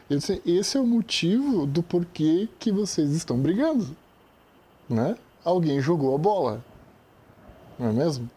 Ele 0.09 0.19
disse, 0.19 0.41
esse 0.47 0.79
é 0.79 0.81
o 0.81 0.87
motivo 0.87 1.67
do 1.67 1.83
porquê 1.83 2.49
que 2.59 2.73
vocês 2.73 3.11
estão 3.11 3.37
brigando, 3.37 3.95
né? 4.89 5.19
Alguém 5.45 5.79
jogou 5.79 6.15
a 6.15 6.19
bola, 6.19 6.65
não 7.79 7.89
é 7.89 7.93
mesmo? 7.93 8.31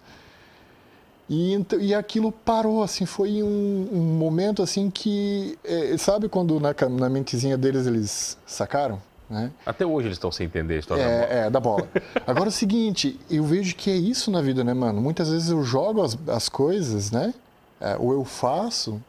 E, 1.30 1.54
ent- 1.54 1.78
e 1.80 1.96
aquilo 1.96 2.30
parou, 2.30 2.84
assim, 2.84 3.06
foi 3.06 3.42
um, 3.42 3.88
um 3.94 4.18
momento, 4.18 4.62
assim, 4.62 4.92
que... 4.92 5.58
é, 5.64 5.98
sabe 5.98 6.28
quando 6.28 6.60
na, 6.60 6.76
na 6.90 7.10
mentezinha 7.10 7.58
deles 7.58 7.88
eles 7.88 8.38
sacaram, 8.46 9.02
né? 9.30 9.52
Até 9.66 9.86
hoje 9.86 10.08
eles 10.08 10.18
estão 10.18 10.32
sem 10.32 10.46
entender 10.46 10.76
a 10.76 10.80
história 10.80 11.04
da 11.04 11.10
bola. 11.10 11.26
É, 11.34 11.38
é, 11.46 11.50
da 11.50 11.60
bola. 11.60 11.88
Agora 12.28 12.46
é 12.46 12.50
o 12.50 12.52
seguinte, 12.52 13.20
eu 13.30 13.44
vejo 13.44 13.76
que 13.76 13.90
é 13.90 13.96
isso 13.96 14.30
na 14.32 14.42
vida, 14.42 14.64
né, 14.64 14.74
mano? 14.74 15.02
Muitas 15.02 15.30
vezes 15.30 15.50
eu 15.50 15.64
jogo 15.64 16.02
as, 16.02 16.18
as 16.28 16.50
coisas, 16.50 17.12
né? 17.12 17.34
É, 17.82 17.96
ou 18.00 18.14
eu 18.14 18.24
faço, 18.24 19.02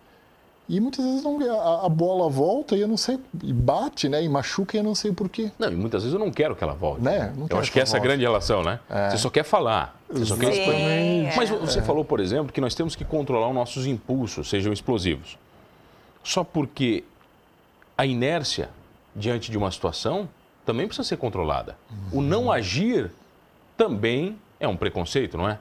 e 0.67 0.81
muitas 0.81 1.05
vezes 1.05 1.23
não, 1.23 1.39
a, 1.61 1.85
a 1.87 1.89
bola 1.89 2.29
volta 2.31 2.75
e 2.75 2.81
eu 2.81 2.89
não 2.89 2.97
sei, 2.97 3.19
e 3.43 3.53
bate, 3.53 4.09
né? 4.09 4.23
E 4.23 4.29
machuca 4.29 4.77
e 4.77 4.81
eu 4.81 4.85
não 4.85 4.95
sei 4.95 5.13
porquê. 5.13 5.51
Não, 5.59 5.71
e 5.71 5.77
muitas 5.77 6.03
vezes 6.03 6.15
eu 6.15 6.19
não 6.19 6.31
quero 6.33 6.57
que 6.57 6.65
ela 6.65 6.73
volte. 6.73 7.03
Né? 7.03 7.33
Não 7.37 7.47
Eu 7.51 7.59
acho 7.59 7.71
que 7.71 7.79
essa 7.79 7.97
é 7.97 7.99
a 7.99 8.01
volte. 8.01 8.09
grande 8.09 8.23
relação, 8.25 8.63
né? 8.63 8.81
Você 9.11 9.19
só 9.19 9.29
quer 9.29 9.45
falar. 9.45 10.01
Você 10.09 10.25
só 10.25 10.37
quer 10.37 10.53
expor- 10.53 10.75
é. 10.75 11.35
Mas 11.37 11.51
você 11.51 11.83
falou, 11.83 12.05
por 12.05 12.19
exemplo, 12.19 12.51
que 12.53 12.61
nós 12.63 12.75
temos 12.75 12.97
que 12.97 13.05
controlar 13.05 13.49
os 13.49 13.55
nossos 13.55 13.87
impulsos, 13.87 14.49
sejam 14.49 14.73
explosivos. 14.73 15.37
Só 16.23 16.43
porque 16.43 17.05
a 17.99 18.07
inércia 18.07 18.71
diante 19.15 19.51
de 19.51 19.59
uma 19.59 19.71
situação 19.71 20.29
também 20.65 20.87
precisa 20.87 21.07
ser 21.07 21.17
controlada. 21.17 21.77
O 22.13 22.23
não 22.23 22.51
agir 22.51 23.11
também 23.77 24.39
é 24.59 24.67
um 24.67 24.77
preconceito, 24.77 25.37
não 25.37 25.49
é? 25.49 25.59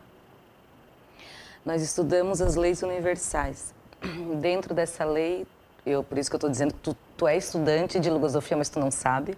Nós 1.65 1.81
estudamos 1.81 2.41
as 2.41 2.55
leis 2.55 2.81
universais. 2.83 3.73
Dentro 4.39 4.73
dessa 4.73 5.05
lei, 5.05 5.45
eu 5.85 6.03
por 6.03 6.17
isso 6.17 6.29
que 6.29 6.35
eu 6.35 6.37
estou 6.37 6.49
dizendo 6.49 6.73
que 6.73 6.79
tu, 6.79 6.97
tu 7.17 7.27
é 7.27 7.37
estudante 7.37 7.99
de 7.99 8.09
filosofia, 8.09 8.57
mas 8.57 8.69
tu 8.69 8.79
não 8.79 8.91
sabe. 8.91 9.37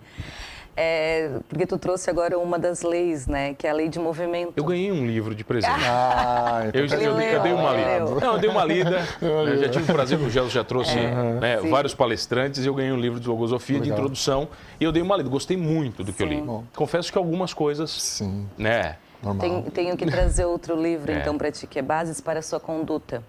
É, 0.78 1.30
porque 1.48 1.66
tu 1.66 1.78
trouxe 1.78 2.10
agora 2.10 2.38
uma 2.38 2.60
das 2.60 2.82
leis, 2.82 3.28
né? 3.28 3.54
Que 3.54 3.66
é 3.66 3.70
a 3.70 3.74
lei 3.74 3.88
de 3.88 3.98
movimento. 3.98 4.54
Eu 4.58 4.66
ganhei 4.66 4.92
um 4.92 5.06
livro 5.08 5.34
de 5.34 5.44
presente. 5.44 5.72
Ah, 5.88 6.64
então 6.68 6.82
Eu, 6.82 6.88
já, 6.88 6.98
eu, 6.98 7.20
eu 7.20 7.42
dei 7.42 7.54
uma 7.54 7.72
lida. 7.72 8.04
leu. 8.06 8.20
Não, 8.20 8.34
eu 8.34 8.40
dei 8.40 8.50
uma 8.50 8.66
lida. 8.66 8.90
né, 8.90 9.58
já 9.62 9.70
tive 9.70 9.90
o 9.90 9.96
prazer, 9.96 10.20
o 10.20 10.30
Gelo 10.30 10.50
já 10.50 10.64
trouxe 10.66 10.96
né, 10.98 11.60
sim. 11.62 11.70
vários 11.70 11.94
palestrantes 11.96 12.64
e 12.64 12.68
eu 12.68 12.74
ganhei 12.74 12.92
um 12.92 13.00
livro 13.00 13.20
de 13.22 13.28
logosofia, 13.30 13.78
de 13.78 13.84
Legal. 13.84 13.98
introdução. 14.00 14.50
E 14.80 14.84
eu 14.84 14.92
dei 14.92 15.02
uma 15.02 15.16
lida. 15.16 15.30
Gostei 15.30 15.56
muito 15.56 16.04
do 16.04 16.12
que 16.12 16.22
eu 16.22 16.28
li. 16.28 16.38
Sim. 16.42 16.64
Confesso 16.76 17.10
que 17.12 17.18
algumas 17.18 17.54
coisas, 17.54 17.90
Sim, 17.92 18.46
né? 18.58 18.98
normal. 19.24 19.42
Tem- 19.48 19.62
tenho 19.72 19.96
que 19.98 20.06
trazer 20.06 20.44
outro 20.46 20.76
livro, 20.80 21.10
É. 21.16 21.20
então, 21.20 21.38
para 21.38 21.50
ti, 21.52 21.66
que 21.68 21.80
é 21.80 21.82
Bases 21.82 22.20
para 22.20 22.40
a 22.40 22.42
Sua 22.42 22.60
Conduta, 22.60 23.24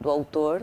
do 0.00 0.08
autor. 0.08 0.62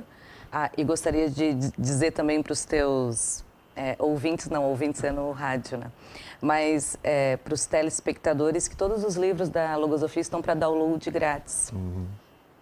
Ah, 0.51 0.71
e 0.77 0.83
gostaria 0.85 1.29
de 1.29 1.53
dizer 1.77 2.11
também 2.11 2.41
para 2.41 2.53
os 2.53 2.63
teus 2.65 3.43
é, 3.79 3.95
ouvintes, 3.97 4.49
não, 4.49 4.65
ouvintes 4.65 5.03
é 5.03 5.11
no 5.11 5.31
rádio, 5.31 5.77
né? 5.77 5.89
Mas 6.41 6.97
para 7.43 7.53
os 7.53 7.65
telespectadores 7.65 8.67
que 8.67 8.75
todos 8.75 9.03
os 9.03 9.15
livros 9.15 9.49
da 9.49 9.75
Logosofia 9.77 10.21
estão 10.21 10.41
para 10.41 10.53
download 10.53 11.09
grátis. 11.11 11.71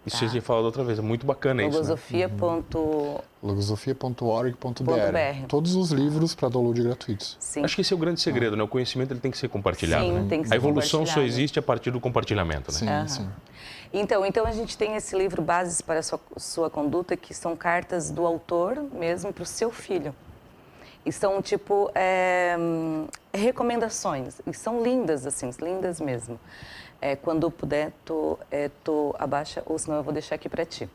Isso 0.08 0.24
a 0.24 0.28
gente 0.28 0.42
falado 0.42 0.64
outra 0.64 0.84
vez. 0.86 1.00
É 1.00 1.02
muito 1.02 1.26
bacana 1.26 1.62
isso. 1.62 1.72
Né? 1.72 1.76
Logosofia. 1.76 2.30
ponto- 2.30 3.22
logosofia.org.br. 3.44 5.46
Todos 5.48 5.76
os 5.76 5.92
livros 5.92 6.34
para 6.34 6.50
download 6.50 6.82
gratuitos. 6.82 7.36
Sim. 7.40 7.64
Acho 7.64 7.76
que 7.76 7.82
esse 7.82 7.94
é 7.94 7.96
o 7.96 8.00
grande 8.00 8.22
segredo, 8.22 8.56
né? 8.56 8.64
O 8.64 8.68
conhecimento 8.68 9.12
ele 9.12 9.20
tem 9.20 9.32
que 9.32 9.38
ser 9.38 9.50
compartilhado. 9.50 10.06
Sim, 10.06 10.12
né? 10.14 10.26
tem 10.30 10.42
que 10.42 10.48
ser 10.48 10.54
a 10.54 10.58
evolução 10.58 11.06
só 11.06 11.22
existe 11.22 11.60
a 11.60 11.62
partir 11.62 11.92
do 11.92 12.00
compartilhamento, 12.00 12.72
né? 12.72 12.78
Sim, 12.78 12.88
Aham. 12.88 13.08
sim. 13.08 13.30
Então, 13.92 14.26
então 14.26 14.46
a 14.46 14.52
gente 14.52 14.78
tem 14.78 14.96
esse 14.96 15.18
livro 15.18 15.42
Bases 15.42 15.82
para 15.82 16.00
a 16.00 16.04
Sua, 16.04 16.20
Sua 16.38 16.70
Conduta, 16.70 17.18
que 17.18 17.34
são 17.34 17.56
cartas 17.56 18.10
do 18.10 18.26
autor 18.26 18.82
mesmo 18.94 19.34
para 19.34 19.44
o 19.44 19.46
seu 19.46 19.72
filho. 19.72 20.16
E 21.08 21.12
são, 21.14 21.42
tipo, 21.42 21.90
é, 21.96 22.58
recomendações. 23.34 24.42
E 24.46 24.54
são 24.54 24.84
lindas, 24.84 25.26
assim, 25.26 25.50
lindas 25.62 26.02
mesmo. 26.02 26.38
É, 27.00 27.16
quando 27.16 27.50
puder, 27.50 27.94
tu, 28.04 28.38
é, 28.52 28.70
tu 28.84 29.16
abaixa, 29.18 29.64
ou 29.66 29.80
senão 29.80 29.96
eu 29.96 30.04
vou 30.04 30.12
deixar 30.12 30.36
aqui 30.36 30.50
para 30.50 30.66
ti. 30.66 30.90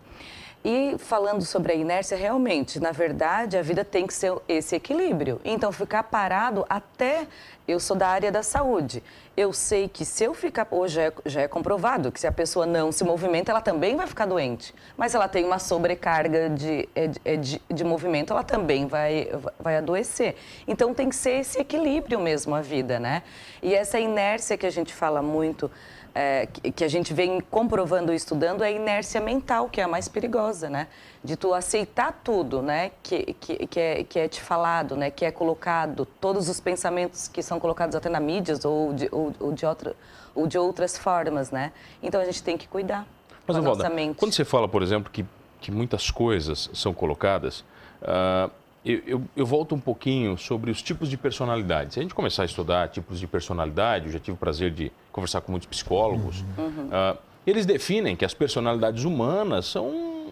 E 0.64 0.94
falando 0.96 1.44
sobre 1.44 1.72
a 1.72 1.74
inércia, 1.74 2.16
realmente, 2.16 2.78
na 2.78 2.92
verdade, 2.92 3.58
a 3.58 3.62
vida 3.62 3.84
tem 3.84 4.06
que 4.06 4.14
ser 4.14 4.32
esse 4.46 4.76
equilíbrio. 4.76 5.40
Então, 5.44 5.72
ficar 5.72 6.04
parado 6.04 6.64
até. 6.68 7.26
Eu 7.66 7.80
sou 7.80 7.96
da 7.96 8.08
área 8.08 8.30
da 8.30 8.44
saúde. 8.44 9.02
Eu 9.36 9.52
sei 9.52 9.88
que 9.88 10.04
se 10.04 10.22
eu 10.22 10.34
ficar. 10.34 10.68
Hoje 10.70 10.94
já 10.94 11.02
é, 11.02 11.12
já 11.26 11.40
é 11.42 11.48
comprovado 11.48 12.12
que 12.12 12.20
se 12.20 12.28
a 12.28 12.32
pessoa 12.32 12.64
não 12.64 12.92
se 12.92 13.02
movimenta, 13.02 13.50
ela 13.50 13.60
também 13.60 13.96
vai 13.96 14.06
ficar 14.06 14.26
doente. 14.26 14.72
Mas 14.96 15.16
ela 15.16 15.26
tem 15.26 15.44
uma 15.44 15.58
sobrecarga 15.58 16.50
de, 16.50 16.88
é 16.94 17.06
de, 17.08 17.20
é 17.24 17.36
de, 17.36 17.62
de 17.68 17.84
movimento, 17.84 18.32
ela 18.32 18.44
também 18.44 18.86
vai, 18.86 19.30
vai 19.58 19.76
adoecer. 19.78 20.36
Então, 20.68 20.94
tem 20.94 21.08
que 21.08 21.16
ser 21.16 21.40
esse 21.40 21.58
equilíbrio 21.58 22.20
mesmo 22.20 22.54
a 22.54 22.60
vida, 22.60 23.00
né? 23.00 23.24
E 23.60 23.74
essa 23.74 23.98
inércia 23.98 24.56
que 24.56 24.66
a 24.66 24.70
gente 24.70 24.94
fala 24.94 25.22
muito 25.22 25.68
é, 26.14 26.46
que, 26.46 26.84
a 26.84 26.88
gente 26.88 27.14
vem 27.14 27.40
comprovando 27.40 28.12
e 28.12 28.16
estudando 28.16 28.62
é 28.62 28.68
a 28.68 28.70
inércia 28.70 29.20
mental, 29.20 29.68
que 29.68 29.80
é 29.80 29.84
a 29.84 29.88
mais 29.88 30.08
perigosa, 30.08 30.68
né? 30.68 30.88
De 31.24 31.36
tu 31.36 31.54
aceitar 31.54 32.20
tudo, 32.22 32.60
né? 32.60 32.90
Que, 33.02 33.34
que, 33.34 33.66
que, 33.66 33.80
é, 33.80 34.04
que 34.04 34.18
é 34.18 34.28
te 34.28 34.40
falado, 34.40 34.96
né? 34.96 35.10
Que 35.10 35.24
é 35.24 35.30
colocado, 35.30 36.06
todos 36.20 36.48
os 36.48 36.60
pensamentos 36.60 37.28
que 37.28 37.42
são 37.42 37.58
colocados 37.58 37.96
até 37.96 38.08
na 38.08 38.20
mídias 38.20 38.64
ou 38.64 38.92
de, 38.92 39.08
ou, 39.10 39.32
ou 39.40 39.52
de, 39.52 39.64
outra, 39.64 39.96
ou 40.34 40.46
de 40.46 40.58
outras 40.58 40.98
formas, 40.98 41.50
né? 41.50 41.72
Então 42.02 42.20
a 42.20 42.24
gente 42.24 42.42
tem 42.42 42.58
que 42.58 42.68
cuidar 42.68 43.06
Mas, 43.46 43.56
Evalda, 43.56 43.90
quando 44.16 44.32
você 44.32 44.44
fala, 44.44 44.68
por 44.68 44.82
exemplo, 44.82 45.10
que, 45.10 45.24
que 45.60 45.70
muitas 45.70 46.10
coisas 46.10 46.68
são 46.74 46.92
colocadas, 46.92 47.64
ah, 48.02 48.50
eu, 48.84 49.00
eu, 49.06 49.22
eu 49.36 49.46
volto 49.46 49.74
um 49.74 49.80
pouquinho 49.80 50.36
sobre 50.36 50.70
os 50.70 50.82
tipos 50.82 51.08
de 51.08 51.16
personalidade. 51.16 51.94
Se 51.94 52.00
a 52.00 52.02
gente 52.02 52.14
começar 52.14 52.42
a 52.42 52.46
estudar 52.46 52.88
tipos 52.88 53.20
de 53.20 53.26
personalidade, 53.26 54.06
eu 54.06 54.12
já 54.12 54.18
tive 54.18 54.32
o 54.32 54.36
prazer 54.36 54.72
de 54.72 54.90
conversar 55.12 55.42
com 55.42 55.52
muitos 55.52 55.68
psicólogos, 55.68 56.44
ah, 56.90 57.16
eles 57.46 57.66
definem 57.66 58.16
que 58.16 58.24
as 58.24 58.34
personalidades 58.34 59.04
humanas 59.04 59.66
são, 59.66 60.26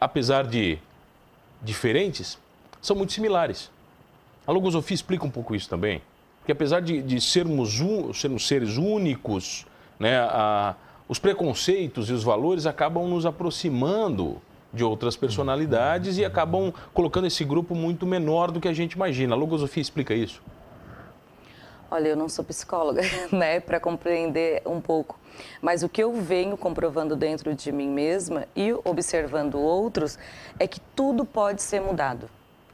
apesar 0.00 0.46
de 0.46 0.78
diferentes, 1.62 2.38
são 2.80 2.96
muito 2.96 3.12
similares. 3.12 3.70
A 4.46 4.52
logosofia 4.52 4.94
explica 4.94 5.26
um 5.26 5.30
pouco 5.30 5.54
isso 5.54 5.68
também. 5.68 6.00
Porque 6.38 6.52
apesar 6.52 6.80
de, 6.80 7.02
de 7.02 7.20
sermos, 7.20 7.80
un, 7.80 8.12
sermos 8.14 8.48
seres 8.48 8.78
únicos, 8.78 9.66
né, 9.98 10.18
a, 10.20 10.74
os 11.06 11.18
preconceitos 11.18 12.08
e 12.08 12.12
os 12.12 12.22
valores 12.22 12.64
acabam 12.64 13.06
nos 13.06 13.26
aproximando 13.26 14.40
de 14.72 14.84
outras 14.84 15.16
personalidades 15.16 16.18
e 16.18 16.24
acabam 16.24 16.72
colocando 16.94 17.26
esse 17.26 17.44
grupo 17.44 17.74
muito 17.74 18.06
menor 18.06 18.50
do 18.50 18.60
que 18.60 18.68
a 18.68 18.72
gente 18.72 18.92
imagina. 18.92 19.34
A 19.34 19.38
logosofia 19.38 19.80
explica 19.80 20.14
isso? 20.14 20.42
Olha, 21.90 22.08
eu 22.08 22.16
não 22.16 22.28
sou 22.28 22.44
psicóloga, 22.44 23.00
né, 23.32 23.60
para 23.60 23.80
compreender 23.80 24.62
um 24.66 24.80
pouco. 24.80 25.18
Mas 25.62 25.82
o 25.82 25.88
que 25.88 26.02
eu 26.02 26.12
venho 26.14 26.56
comprovando 26.56 27.14
dentro 27.16 27.54
de 27.54 27.70
mim 27.72 27.88
mesma 27.88 28.44
e 28.56 28.72
observando 28.84 29.54
outros 29.58 30.18
é 30.58 30.66
que 30.66 30.80
tudo 30.94 31.24
pode 31.24 31.62
ser 31.62 31.80
mudado. 31.80 32.28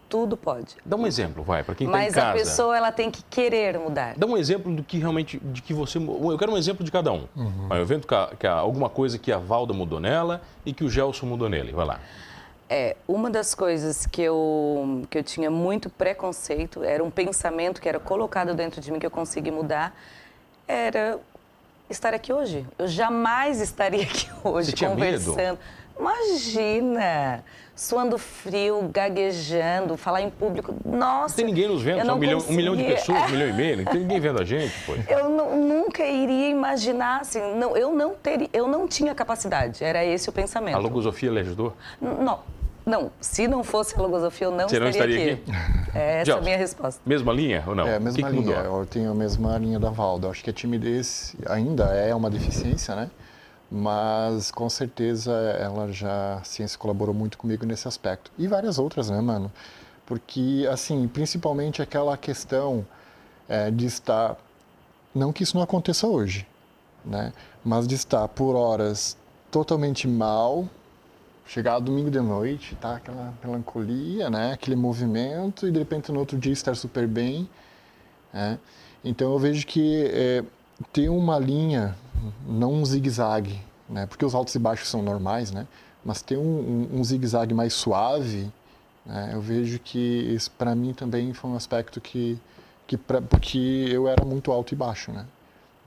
Tudo 0.08 0.36
pode. 0.36 0.76
Dá 0.84 0.96
um 0.96 1.06
exemplo, 1.06 1.42
vai, 1.42 1.62
para 1.64 1.74
quem 1.74 1.86
está 1.86 1.98
em 1.98 2.04
Mas 2.04 2.14
casa. 2.14 2.28
a 2.28 2.32
pessoa 2.32 2.76
ela 2.76 2.92
tem 2.92 3.10
que 3.10 3.22
querer 3.24 3.78
mudar. 3.78 4.14
Dá 4.16 4.26
um 4.26 4.36
exemplo 4.36 4.72
do 4.72 4.82
que 4.82 4.98
realmente, 4.98 5.38
de 5.42 5.60
que 5.60 5.74
você, 5.74 5.98
eu 5.98 6.38
quero 6.38 6.52
um 6.52 6.56
exemplo 6.56 6.84
de 6.84 6.90
cada 6.92 7.10
um. 7.12 7.26
Vai, 7.68 7.80
eu 7.80 7.86
vendo 7.86 8.06
que, 8.06 8.14
a- 8.14 8.30
que 8.38 8.46
a- 8.46 8.52
alguma 8.54 8.88
coisa 8.88 9.18
que 9.18 9.32
a 9.32 9.38
Valda 9.38 9.72
mudou 9.72 9.98
nela 9.98 10.40
e 10.64 10.72
que 10.72 10.84
o 10.84 10.88
Gelson 10.90 11.26
mudou 11.26 11.48
nele, 11.48 11.72
vai 11.72 11.84
lá. 11.86 12.00
É, 12.68 12.96
uma 13.06 13.28
das 13.28 13.54
coisas 13.54 14.06
que 14.06 14.22
eu, 14.22 15.02
que 15.10 15.18
eu 15.18 15.22
tinha 15.22 15.50
muito 15.50 15.90
preconceito, 15.90 16.82
era 16.82 17.04
um 17.04 17.10
pensamento 17.10 17.80
que 17.80 17.88
era 17.88 18.00
colocado 18.00 18.54
dentro 18.54 18.80
de 18.80 18.90
mim 18.90 18.98
que 18.98 19.06
eu 19.06 19.10
consegui 19.10 19.50
mudar, 19.50 19.94
era 20.66 21.20
estar 21.90 22.14
aqui 22.14 22.32
hoje. 22.32 22.66
Eu 22.78 22.88
jamais 22.88 23.60
estaria 23.60 24.02
aqui 24.04 24.30
hoje 24.42 24.70
Você 24.70 24.76
tinha 24.76 24.94
medo? 24.94 25.34
Imagina! 25.98 27.42
Suando 27.76 28.16
frio, 28.18 28.88
gaguejando, 28.92 29.96
falar 29.96 30.22
em 30.22 30.30
público. 30.30 30.74
Nossa! 30.84 31.28
Não 31.30 31.36
tem 31.36 31.44
ninguém 31.46 31.66
nos 31.68 31.82
vendo, 31.82 32.12
um 32.12 32.16
milhão, 32.18 32.38
um 32.48 32.52
milhão 32.52 32.76
de 32.76 32.84
pessoas, 32.84 33.20
um 33.24 33.28
milhão 33.32 33.48
e 33.48 33.52
meio, 33.52 33.76
não 33.78 33.84
tem 33.86 34.00
ninguém 34.00 34.20
vendo 34.20 34.40
a 34.40 34.44
gente, 34.44 34.72
pô. 34.86 34.92
Eu 35.12 35.28
nu- 35.28 35.56
nunca 35.56 36.04
iria 36.06 36.50
imaginar, 36.50 37.20
assim, 37.22 37.40
não, 37.56 37.76
eu 37.76 37.92
não 37.92 38.14
teria, 38.14 38.48
eu 38.52 38.68
não 38.68 38.86
tinha 38.86 39.12
capacidade, 39.12 39.82
era 39.82 40.04
esse 40.04 40.28
o 40.28 40.32
pensamento. 40.32 40.76
A 40.76 40.78
logosofia 40.78 41.30
lhe 41.32 41.40
ajudou? 41.40 41.74
Não, 42.00 42.38
não, 42.86 43.10
se 43.20 43.48
não 43.48 43.64
fosse 43.64 43.98
a 43.98 44.02
logosofia, 44.02 44.46
eu 44.46 44.50
não, 44.52 44.68
Você 44.68 44.78
não 44.78 44.88
estaria, 44.88 45.32
estaria 45.32 45.34
aqui. 45.34 45.84
É 45.96 46.20
essa 46.20 46.22
é 46.22 46.24
Gelson. 46.26 46.40
a 46.40 46.44
minha 46.44 46.56
resposta. 46.56 47.00
Mesma 47.06 47.32
linha 47.32 47.64
ou 47.66 47.74
não? 47.74 47.86
É, 47.86 47.96
a 47.96 47.98
o 47.98 48.02
mesma 48.02 48.16
que, 48.28 48.34
que 48.36 48.40
linha. 48.42 48.56
mudou? 48.62 48.80
Eu 48.80 48.86
tenho 48.86 49.10
a 49.10 49.14
mesma 49.14 49.56
linha 49.58 49.78
da 49.80 49.90
Valda. 49.90 50.28
Acho 50.28 50.42
que 50.42 50.50
a 50.50 50.52
timidez 50.52 51.34
ainda 51.46 51.84
é 51.94 52.12
uma 52.14 52.28
deficiência, 52.28 52.94
né? 52.96 53.10
Mas 53.76 54.52
com 54.52 54.70
certeza 54.70 55.32
ela 55.32 55.90
já, 55.90 56.36
a 56.36 56.44
ciência 56.44 56.78
colaborou 56.78 57.12
muito 57.12 57.36
comigo 57.36 57.66
nesse 57.66 57.88
aspecto. 57.88 58.30
E 58.38 58.46
várias 58.46 58.78
outras, 58.78 59.10
né, 59.10 59.20
mano? 59.20 59.50
Porque, 60.06 60.64
assim, 60.70 61.08
principalmente 61.08 61.82
aquela 61.82 62.16
questão 62.16 62.86
é, 63.48 63.72
de 63.72 63.84
estar. 63.84 64.36
Não 65.12 65.32
que 65.32 65.42
isso 65.42 65.56
não 65.56 65.64
aconteça 65.64 66.06
hoje, 66.06 66.46
né? 67.04 67.32
Mas 67.64 67.88
de 67.88 67.96
estar 67.96 68.28
por 68.28 68.54
horas 68.54 69.16
totalmente 69.50 70.06
mal, 70.06 70.68
chegar 71.44 71.80
domingo 71.80 72.12
de 72.12 72.20
noite, 72.20 72.76
tá 72.76 72.94
aquela 72.94 73.34
melancolia, 73.42 74.30
né? 74.30 74.52
Aquele 74.52 74.76
movimento 74.76 75.66
e 75.66 75.72
de 75.72 75.80
repente 75.80 76.12
no 76.12 76.20
outro 76.20 76.38
dia 76.38 76.52
estar 76.52 76.76
super 76.76 77.08
bem, 77.08 77.50
né? 78.32 78.56
Então 79.04 79.32
eu 79.32 79.38
vejo 79.40 79.66
que 79.66 80.04
é, 80.12 80.44
tem 80.92 81.08
uma 81.08 81.40
linha, 81.40 81.96
não 82.46 82.72
um 82.72 82.84
zigue-zague, 82.84 83.60
né? 83.88 84.06
Porque 84.06 84.24
os 84.24 84.34
altos 84.34 84.54
e 84.54 84.58
baixos 84.58 84.88
são 84.88 85.02
normais, 85.02 85.50
né? 85.50 85.66
Mas 86.04 86.20
tem 86.22 86.36
um, 86.36 86.88
um, 86.92 87.00
um 87.00 87.04
zigue-zague 87.04 87.54
mais 87.54 87.72
suave, 87.74 88.50
né? 89.04 89.30
Eu 89.32 89.40
vejo 89.40 89.78
que 89.78 90.36
para 90.58 90.74
mim 90.74 90.92
também 90.92 91.32
foi 91.32 91.50
um 91.50 91.56
aspecto 91.56 92.00
que, 92.00 92.38
que 92.86 92.96
pra, 92.96 93.20
porque 93.20 93.58
eu 93.90 94.06
era 94.08 94.24
muito 94.24 94.50
alto 94.52 94.72
e 94.72 94.76
baixo, 94.76 95.12
né? 95.12 95.26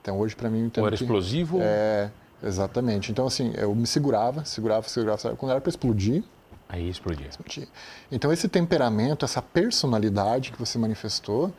Então 0.01 0.19
hoje 0.19 0.35
para 0.35 0.49
mim 0.49 0.71
Ou 0.77 0.87
era 0.87 0.95
que- 0.95 1.03
explosivo? 1.03 1.59
é, 1.61 2.09
exatamente. 2.43 3.11
Então, 3.11 3.25
assim, 3.27 3.51
eu 3.57 3.73
me 3.75 3.85
segurava, 3.87 4.43
segurava, 4.45 4.87
segurava. 4.87 5.17
segurava. 5.17 5.37
Quando 5.37 5.51
era 5.51 5.61
para 5.61 5.69
explodir, 5.69 6.23
Aí 6.69 6.89
explodia. 6.89 7.27
explodia. 7.27 7.65
Então, 8.11 8.31
esse 8.31 8.47
temperamento, 8.49 9.23
essa 9.23 9.41
personalidade 9.41 10.51
que 10.51 10.59
você 10.59 10.77
manifestou, 10.77 11.53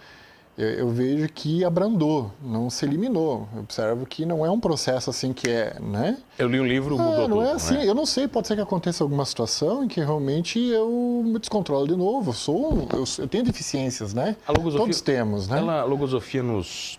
eu, 0.59 0.69
eu 0.71 0.89
vejo 0.91 1.29
que 1.29 1.65
abrandou, 1.65 2.33
não 2.43 2.69
se 2.69 2.85
eliminou. 2.85 3.49
Eu 3.55 3.61
observo 3.61 4.05
que 4.05 4.27
não 4.27 4.45
é 4.45 4.51
um 4.51 4.59
processo 4.59 5.09
assim 5.09 5.33
que 5.33 5.49
é, 5.49 5.79
né? 5.81 6.19
Eu 6.37 6.49
li 6.49 6.59
um 6.61 6.67
livro, 6.67 6.97
Ah, 6.99 7.03
mudou 7.03 7.29
não 7.29 7.37
tudo, 7.39 7.49
é 7.49 7.53
assim. 7.53 7.75
né? 7.75 7.87
Eu 7.89 7.95
não 7.95 8.05
sei, 8.05 8.27
pode 8.27 8.49
ser 8.49 8.57
que 8.57 8.61
aconteça 8.61 9.05
alguma 9.05 9.25
situação 9.25 9.85
em 9.85 9.89
que 9.89 10.01
realmente 10.01 10.59
eu 10.59 11.23
me 11.25 11.39
descontrolo 11.39 11.87
de 11.87 11.95
novo. 11.97 12.31
Eu 12.31 12.35
sou, 12.35 12.89
eu, 12.93 13.05
eu 13.19 13.29
tenho 13.29 13.45
deficiências, 13.45 14.13
né? 14.13 14.37
A 14.47 14.51
logosofia- 14.53 14.85
Todos 14.87 15.01
temos, 15.01 15.47
né? 15.49 15.59
Ela, 15.59 15.81
a 15.81 15.85
logosofia 15.85 16.43
nos, 16.43 16.99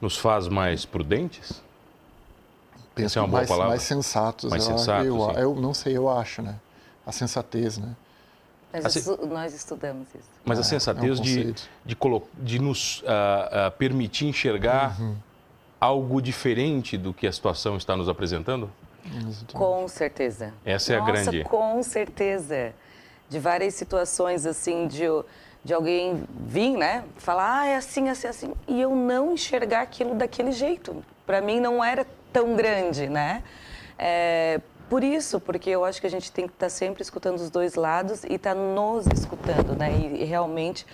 nos 0.00 0.16
faz 0.18 0.46
mais 0.46 0.84
prudentes? 0.84 1.62
Penso 2.94 3.06
Essa 3.06 3.18
é 3.20 3.22
uma 3.22 3.28
boa 3.28 3.38
mais, 3.38 3.48
palavra? 3.48 3.68
mais 3.70 3.82
sensatos. 3.82 4.50
Mais 4.50 4.62
sensatos, 4.62 5.06
eu, 5.06 5.30
eu 5.38 5.54
não 5.54 5.72
sei, 5.72 5.96
eu 5.96 6.08
acho, 6.08 6.42
né? 6.42 6.56
A 7.06 7.12
sensatez, 7.12 7.78
né? 7.78 7.88
Mas 8.72 8.86
Assim- 8.86 8.98
estu- 9.00 9.26
nós 9.26 9.52
estudamos 9.54 10.08
isso. 10.14 10.28
Mas 10.44 10.58
a 10.58 10.60
É, 10.60 10.64
sensatez 10.64 11.18
é 11.18 11.20
um 11.20 11.24
de, 11.24 11.52
de, 11.84 11.96
de 12.38 12.58
nos 12.60 13.02
ah, 13.06 13.66
ah, 13.66 13.70
permitir 13.72 14.26
enxergar 14.26 15.00
Uhum. 15.00 15.16
algo 15.80 16.22
diferente 16.22 16.96
do 16.96 17.12
que 17.12 17.26
a 17.26 17.32
situação 17.32 17.76
está 17.76 17.96
nos 17.96 18.08
apresentando? 18.08 18.70
Com 19.52 19.88
certeza. 19.88 20.52
Essa 20.64 20.92
é 20.92 20.96
a 20.96 21.00
Nossa, 21.00 21.12
grande- 21.12 21.44
com 21.44 21.82
certeza. 21.82 22.72
De 23.28 23.38
várias 23.38 23.74
situações, 23.74 24.44
assim, 24.46 24.86
de, 24.86 25.04
de 25.64 25.72
alguém 25.72 26.24
vir, 26.46 26.76
né? 26.76 27.04
Falar, 27.16 27.60
ah, 27.62 27.66
é 27.66 27.76
assim, 27.76 28.08
assim, 28.08 28.26
assim. 28.28 28.52
E 28.68 28.80
eu 28.80 28.94
não 28.94 29.32
enxergar 29.32 29.80
aquilo 29.82 30.14
daquele 30.14 30.52
jeito. 30.52 31.02
Para 31.26 31.40
mim 31.40 31.60
não 31.60 31.82
era 31.82 32.06
tão 32.32 32.54
grande, 32.56 33.08
né? 33.08 33.42
É, 33.98 34.60
por 34.90 35.04
isso, 35.04 35.38
porque 35.40 35.70
eu 35.70 35.84
acho 35.84 36.00
que 36.00 36.06
a 36.08 36.10
gente 36.10 36.32
tem 36.32 36.48
que 36.48 36.52
estar 36.52 36.68
sempre 36.68 37.00
escutando 37.00 37.36
os 37.36 37.48
dois 37.48 37.76
lados 37.76 38.24
e 38.24 38.34
estar 38.34 38.56
nos 38.56 39.06
escutando, 39.06 39.76
né? 39.78 39.92
E, 39.92 40.22
e 40.22 40.24
realmente 40.24 40.84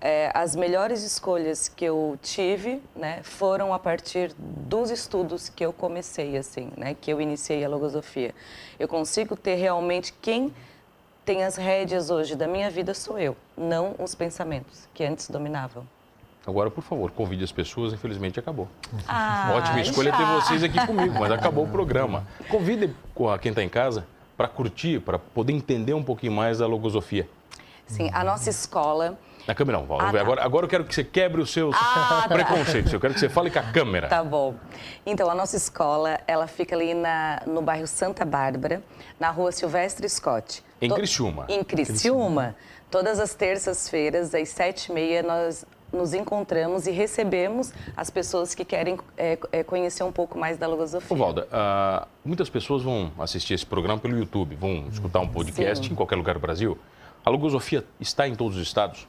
é, 0.00 0.30
as 0.32 0.54
melhores 0.54 1.02
escolhas 1.02 1.68
que 1.68 1.84
eu 1.84 2.16
tive, 2.22 2.80
né, 2.94 3.20
foram 3.24 3.74
a 3.74 3.80
partir 3.80 4.32
dos 4.38 4.90
estudos 4.90 5.48
que 5.48 5.66
eu 5.66 5.72
comecei, 5.72 6.36
assim, 6.36 6.70
né, 6.76 6.96
que 7.00 7.12
eu 7.12 7.20
iniciei 7.20 7.64
a 7.64 7.68
logosofia. 7.68 8.32
Eu 8.78 8.86
consigo 8.86 9.36
ter 9.36 9.56
realmente 9.56 10.12
quem 10.22 10.54
tem 11.24 11.44
as 11.44 11.56
rédeas 11.56 12.10
hoje 12.10 12.36
da 12.36 12.46
minha 12.46 12.70
vida 12.70 12.94
sou 12.94 13.18
eu, 13.18 13.36
não 13.56 13.96
os 13.98 14.14
pensamentos 14.14 14.88
que 14.94 15.04
antes 15.04 15.28
dominavam. 15.28 15.86
Agora, 16.46 16.70
por 16.70 16.82
favor, 16.82 17.10
convide 17.12 17.44
as 17.44 17.52
pessoas, 17.52 17.92
infelizmente 17.92 18.38
acabou. 18.40 18.68
Ah, 19.06 19.52
Ótima 19.56 19.80
escolha 19.80 20.10
já. 20.10 20.16
ter 20.16 20.24
vocês 20.24 20.62
aqui 20.64 20.86
comigo, 20.86 21.14
mas 21.18 21.30
acabou 21.30 21.64
o 21.64 21.68
programa. 21.70 22.26
Convide 22.48 22.94
a 23.32 23.38
quem 23.38 23.50
está 23.50 23.62
em 23.62 23.68
casa 23.68 24.06
para 24.36 24.48
curtir, 24.48 25.00
para 25.00 25.18
poder 25.18 25.52
entender 25.52 25.94
um 25.94 26.02
pouquinho 26.02 26.32
mais 26.32 26.58
da 26.58 26.66
logosofia. 26.66 27.28
Sim, 27.86 28.10
a 28.12 28.24
nossa 28.24 28.48
escola 28.48 29.18
Na 29.46 29.54
câmera 29.54 29.78
não, 29.78 29.86
Val. 29.86 30.00
Ah, 30.00 30.10
tá. 30.12 30.20
agora, 30.20 30.42
agora 30.44 30.64
eu 30.64 30.68
quero 30.70 30.84
que 30.84 30.94
você 30.94 31.04
quebre 31.04 31.40
os 31.40 31.50
seus 31.52 31.76
Ah, 31.78 32.24
tá. 32.28 32.34
preconceitos. 32.34 32.92
Eu 32.92 32.98
quero 32.98 33.12
que 33.14 33.20
você 33.20 33.28
fale 33.28 33.50
com 33.50 33.58
a 33.58 33.62
câmera. 33.62 34.08
Tá 34.08 34.24
bom. 34.24 34.54
Então, 35.04 35.30
a 35.30 35.34
nossa 35.34 35.56
escola, 35.56 36.18
ela 36.26 36.46
fica 36.46 36.74
ali 36.74 36.94
na, 36.94 37.42
no 37.46 37.60
bairro 37.60 37.86
Santa 37.86 38.24
Bárbara, 38.24 38.82
na 39.20 39.30
rua 39.30 39.52
Silvestre 39.52 40.08
Scott. 40.08 40.62
Em 40.80 40.88
Criciúma. 40.90 41.44
Em 41.48 41.62
Criciúma. 41.62 42.56
Todas 42.90 43.20
as 43.20 43.34
terças-feiras, 43.34 44.34
às 44.34 44.48
sete 44.48 44.86
e 44.90 44.94
meia, 44.94 45.22
nós 45.22 45.64
nos 45.92 46.14
encontramos 46.14 46.86
e 46.86 46.90
recebemos 46.90 47.72
as 47.96 48.10
pessoas 48.10 48.54
que 48.54 48.64
querem 48.64 48.98
é, 49.16 49.38
é, 49.52 49.62
conhecer 49.62 50.02
um 50.02 50.12
pouco 50.12 50.38
mais 50.38 50.56
da 50.56 50.66
logosofia. 50.66 51.14
Ô, 51.14 51.18
Valda, 51.18 51.46
ah, 51.52 52.06
muitas 52.24 52.48
pessoas 52.48 52.82
vão 52.82 53.12
assistir 53.18 53.54
esse 53.54 53.66
programa 53.66 54.00
pelo 54.00 54.16
YouTube, 54.16 54.56
vão 54.56 54.86
escutar 54.90 55.20
um 55.20 55.28
podcast 55.28 55.86
Sim. 55.86 55.92
em 55.92 55.96
qualquer 55.96 56.16
lugar 56.16 56.34
do 56.34 56.40
Brasil. 56.40 56.78
A 57.24 57.30
logosofia 57.30 57.84
está 58.00 58.26
em 58.26 58.34
todos 58.34 58.56
os 58.56 58.62
estados? 58.62 59.06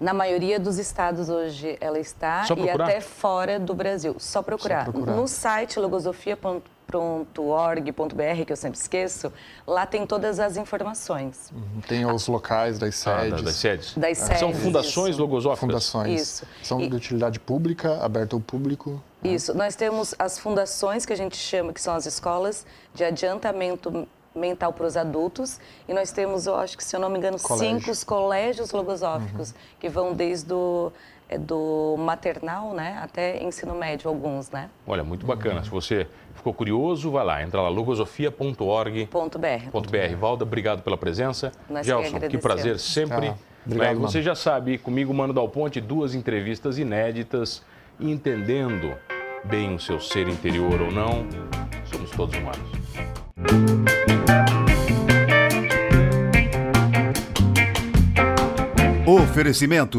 Na 0.00 0.14
maioria 0.14 0.60
dos 0.60 0.78
estados 0.78 1.28
hoje 1.28 1.76
ela 1.80 1.98
está 1.98 2.44
e 2.56 2.70
até 2.70 3.00
fora 3.00 3.58
do 3.58 3.74
Brasil. 3.74 4.14
Só 4.18 4.42
procurar. 4.42 4.86
Só 4.86 4.92
procurar. 4.92 5.16
No 5.16 5.26
site 5.26 5.78
logosofia.org.br, 6.92 8.44
que 8.46 8.52
eu 8.52 8.56
sempre 8.56 8.78
esqueço, 8.78 9.32
lá 9.66 9.84
tem 9.86 10.06
todas 10.06 10.40
as 10.40 10.56
informações. 10.56 11.52
Tem 11.86 12.06
os 12.06 12.26
locais 12.26 12.78
das 12.78 13.06
Ah, 13.06 13.14
da- 13.16 13.20
sedes, 13.28 13.42
das 13.42 13.54
sedes? 13.56 13.94
Das 13.96 14.18
São 14.18 14.36
sedes, 14.52 14.62
fundações 14.62 15.10
isso. 15.10 15.20
logosóficas? 15.20 15.60
fundações. 15.60 16.20
Isso. 16.20 16.46
São 16.62 16.80
E- 16.80 16.88
de 16.88 16.96
utilidade 16.96 17.38
pública, 17.40 18.02
aberta 18.02 18.34
ao 18.36 18.40
público. 18.40 19.02
Isso, 19.22 19.54
nós 19.54 19.74
temos 19.76 20.14
as 20.18 20.38
fundações 20.38 21.04
que 21.04 21.12
a 21.12 21.16
gente 21.16 21.36
chama, 21.36 21.72
que 21.72 21.80
são 21.80 21.94
as 21.94 22.06
escolas 22.06 22.64
de 22.94 23.04
adiantamento 23.04 24.06
mental 24.34 24.72
para 24.72 24.86
os 24.86 24.96
adultos, 24.96 25.58
e 25.88 25.92
nós 25.92 26.12
temos, 26.12 26.46
eu 26.46 26.54
acho 26.54 26.76
que 26.76 26.84
se 26.84 26.94
eu 26.94 27.00
não 27.00 27.10
me 27.10 27.18
engano, 27.18 27.38
Colégio. 27.40 27.78
cinco 27.80 27.90
os 27.90 28.04
colégios 28.04 28.70
logosóficos, 28.70 29.52
que 29.80 29.88
vão 29.88 30.14
desde 30.14 30.52
o 30.52 30.92
é, 30.92 31.17
do 31.36 31.96
maternal, 31.98 32.72
né, 32.72 32.98
até 33.02 33.42
ensino 33.42 33.74
médio, 33.74 34.08
alguns, 34.08 34.50
né, 34.50 34.70
Olha, 34.86 35.04
muito 35.04 35.26
bacana. 35.26 35.62
Se 35.62 35.68
você 35.70 36.06
ficou 36.34 36.54
curioso, 36.54 37.10
vai 37.10 37.24
lá, 37.24 37.42
entra 37.42 37.60
lá, 37.60 37.68
logosofia.org.br. 37.68 39.08
ponto 39.10 39.38
BR. 39.90 40.14
Valda, 40.16 40.44
obrigado 40.44 40.82
pela 40.82 40.96
presença. 40.96 41.52
Nós 41.68 41.80
que 41.80 41.86
Gelson, 41.88 42.02
que 42.02 42.16
agradecemos. 42.16 42.42
prazer 42.42 42.78
sempre 42.78 43.28
Tá. 43.30 43.36
Obrigado, 43.66 44.00
Mas 44.00 44.12
você 44.12 44.18
mano. 44.18 44.24
já 44.24 44.34
sabe, 44.34 44.78
comigo, 44.78 45.12
Mano 45.12 45.34
Dal 45.34 45.48
Ponte, 45.48 45.78
duas 45.78 46.14
entrevistas 46.14 46.78
inéditas, 46.78 47.62
entendendo 48.00 48.94
bem 49.44 49.74
o 49.74 49.78
seu 49.80 50.00
ser 50.00 50.26
interior 50.26 50.80
ou 50.80 50.90
não. 50.90 51.26
Somos 51.84 52.10
todos 52.12 52.34
humanos. 52.38 52.78
Oferecimento 59.06 59.98